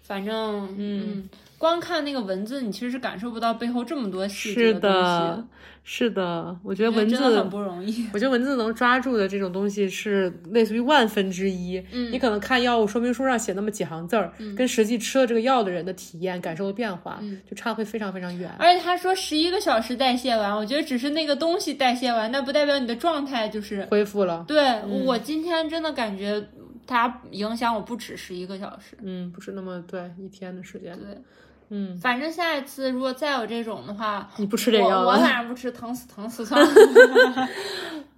[0.00, 1.28] 反正嗯
[1.58, 5.44] 光看那个文字，你其实是感受不到背后这么多细节的东的，
[5.82, 7.50] 是的，我觉得文西，真的很。
[7.50, 8.06] 不容易。
[8.14, 11.82] 我觉得文字能抓住的这种东西是类似于万分之一。
[11.92, 18.50] 嗯你可能看药物说明书上写那么几行字儿，跟实际吃了这个药的人的体验、感受的变化，嗯就差会非常非常远。
[18.58, 23.84] 而且他说十一个小时代谢完，我觉得只是那个东西代谢完，但不代表你的状态就是。
[23.86, 26.46] 恢复了，对、我今天真的感觉
[26.86, 28.96] 它影响我不止十一个小时。
[29.02, 31.16] 嗯，不是那么对一天的时间，对，
[31.70, 37.48] 嗯，反正下一次如果再有这种的话，你不吃这药我我了，反正不吃，疼死疼死算了。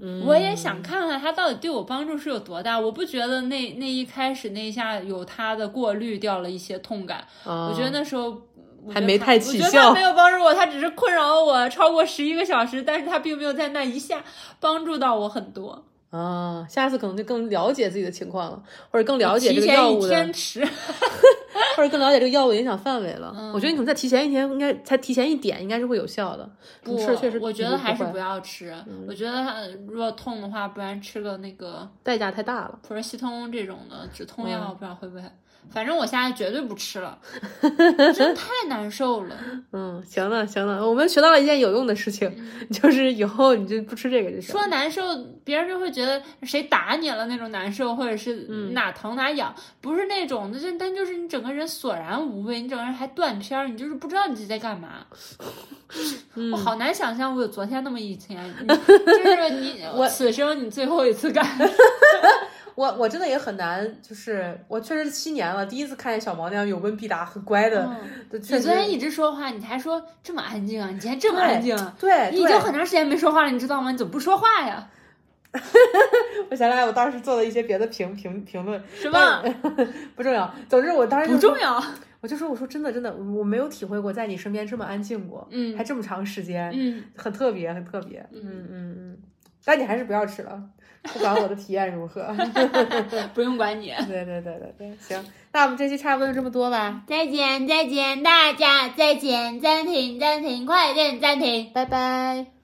[0.25, 2.79] 我也想看看它到底对我帮助是有多大。
[2.79, 8.43] 我不觉得那那一开始那一下有它的过滤掉了一些痛感，我我觉得那时候。
[8.91, 14.25] 还没太它我觉得起效它没有帮助我，他只是困扰我超过十一个小时，但是他并没有在那一下
[14.59, 15.85] 帮助到我很多。
[16.11, 20.65] 啊，下次可能就更了解自己的情况了，或者更了解这个药物的天，吃，
[21.77, 23.33] 或者更了解这个药物的影响范围了。
[23.37, 26.49] 嗯我觉得你可能再提前一天，应该才提前一点，应该是会有效的。
[26.83, 28.75] 不是确实，我觉得还是不要，要吃。
[29.07, 32.79] 我觉得如果痛的话，不然吃个那个代价太大了。
[32.87, 35.23] 普瑞西通这种的止痛药，嗯不知道会不会。
[35.73, 37.19] 反正我现在绝对不吃了，
[38.15, 39.37] 真太难受了。
[39.73, 42.31] 嗯，行了行了，我们学到了一件有用的事情，
[42.71, 44.51] 就是以后你就不吃这个就行。
[44.51, 45.03] 说难受，
[45.45, 55.07] 别人就会觉得谁打你了那种难受，或者是嗯哪疼哪痒，不是那种的，就但就是你整个人索然无味，你整个人还断片儿，你就是不知道你自己在干嘛。
[56.35, 61.45] 嗯我好难想象我有昨天那么一天，你 就是你我此生你最后一次干。
[62.81, 67.87] 我我真的也很难，就是我确实是七年了，第一次看见小毛那样有问必答、很乖的，
[68.33, 70.89] 嗯确你昨天一直说话，你还说这么安静啊？
[70.89, 71.95] 你今天这么安静啊？
[72.01, 73.91] 对，你已经很长时间没说话了，你知道吗？
[73.93, 74.89] 你怎么不说话呀？
[76.51, 79.45] 我想起来，我当时做了一些别的评评评论，什么
[80.17, 80.51] 不重要。
[80.67, 81.83] 总之，我当时不重要？
[82.23, 89.19] 我就说，我说真的真的，我没有体会过在你身边这么安静过，嗯还这么长时间，嗯，很特别，很特别，嗯嗯嗯。
[89.63, 90.63] 但你还是不要吃了，
[91.03, 92.35] 不管我的体验如何。
[93.35, 93.93] 不用管你。
[94.09, 101.71] 对对对对对，行，那我们这期差不多就这么多吧，再见，再见，大家再见，暂停，暂停，快点暂停。
[101.73, 102.60] 拜拜。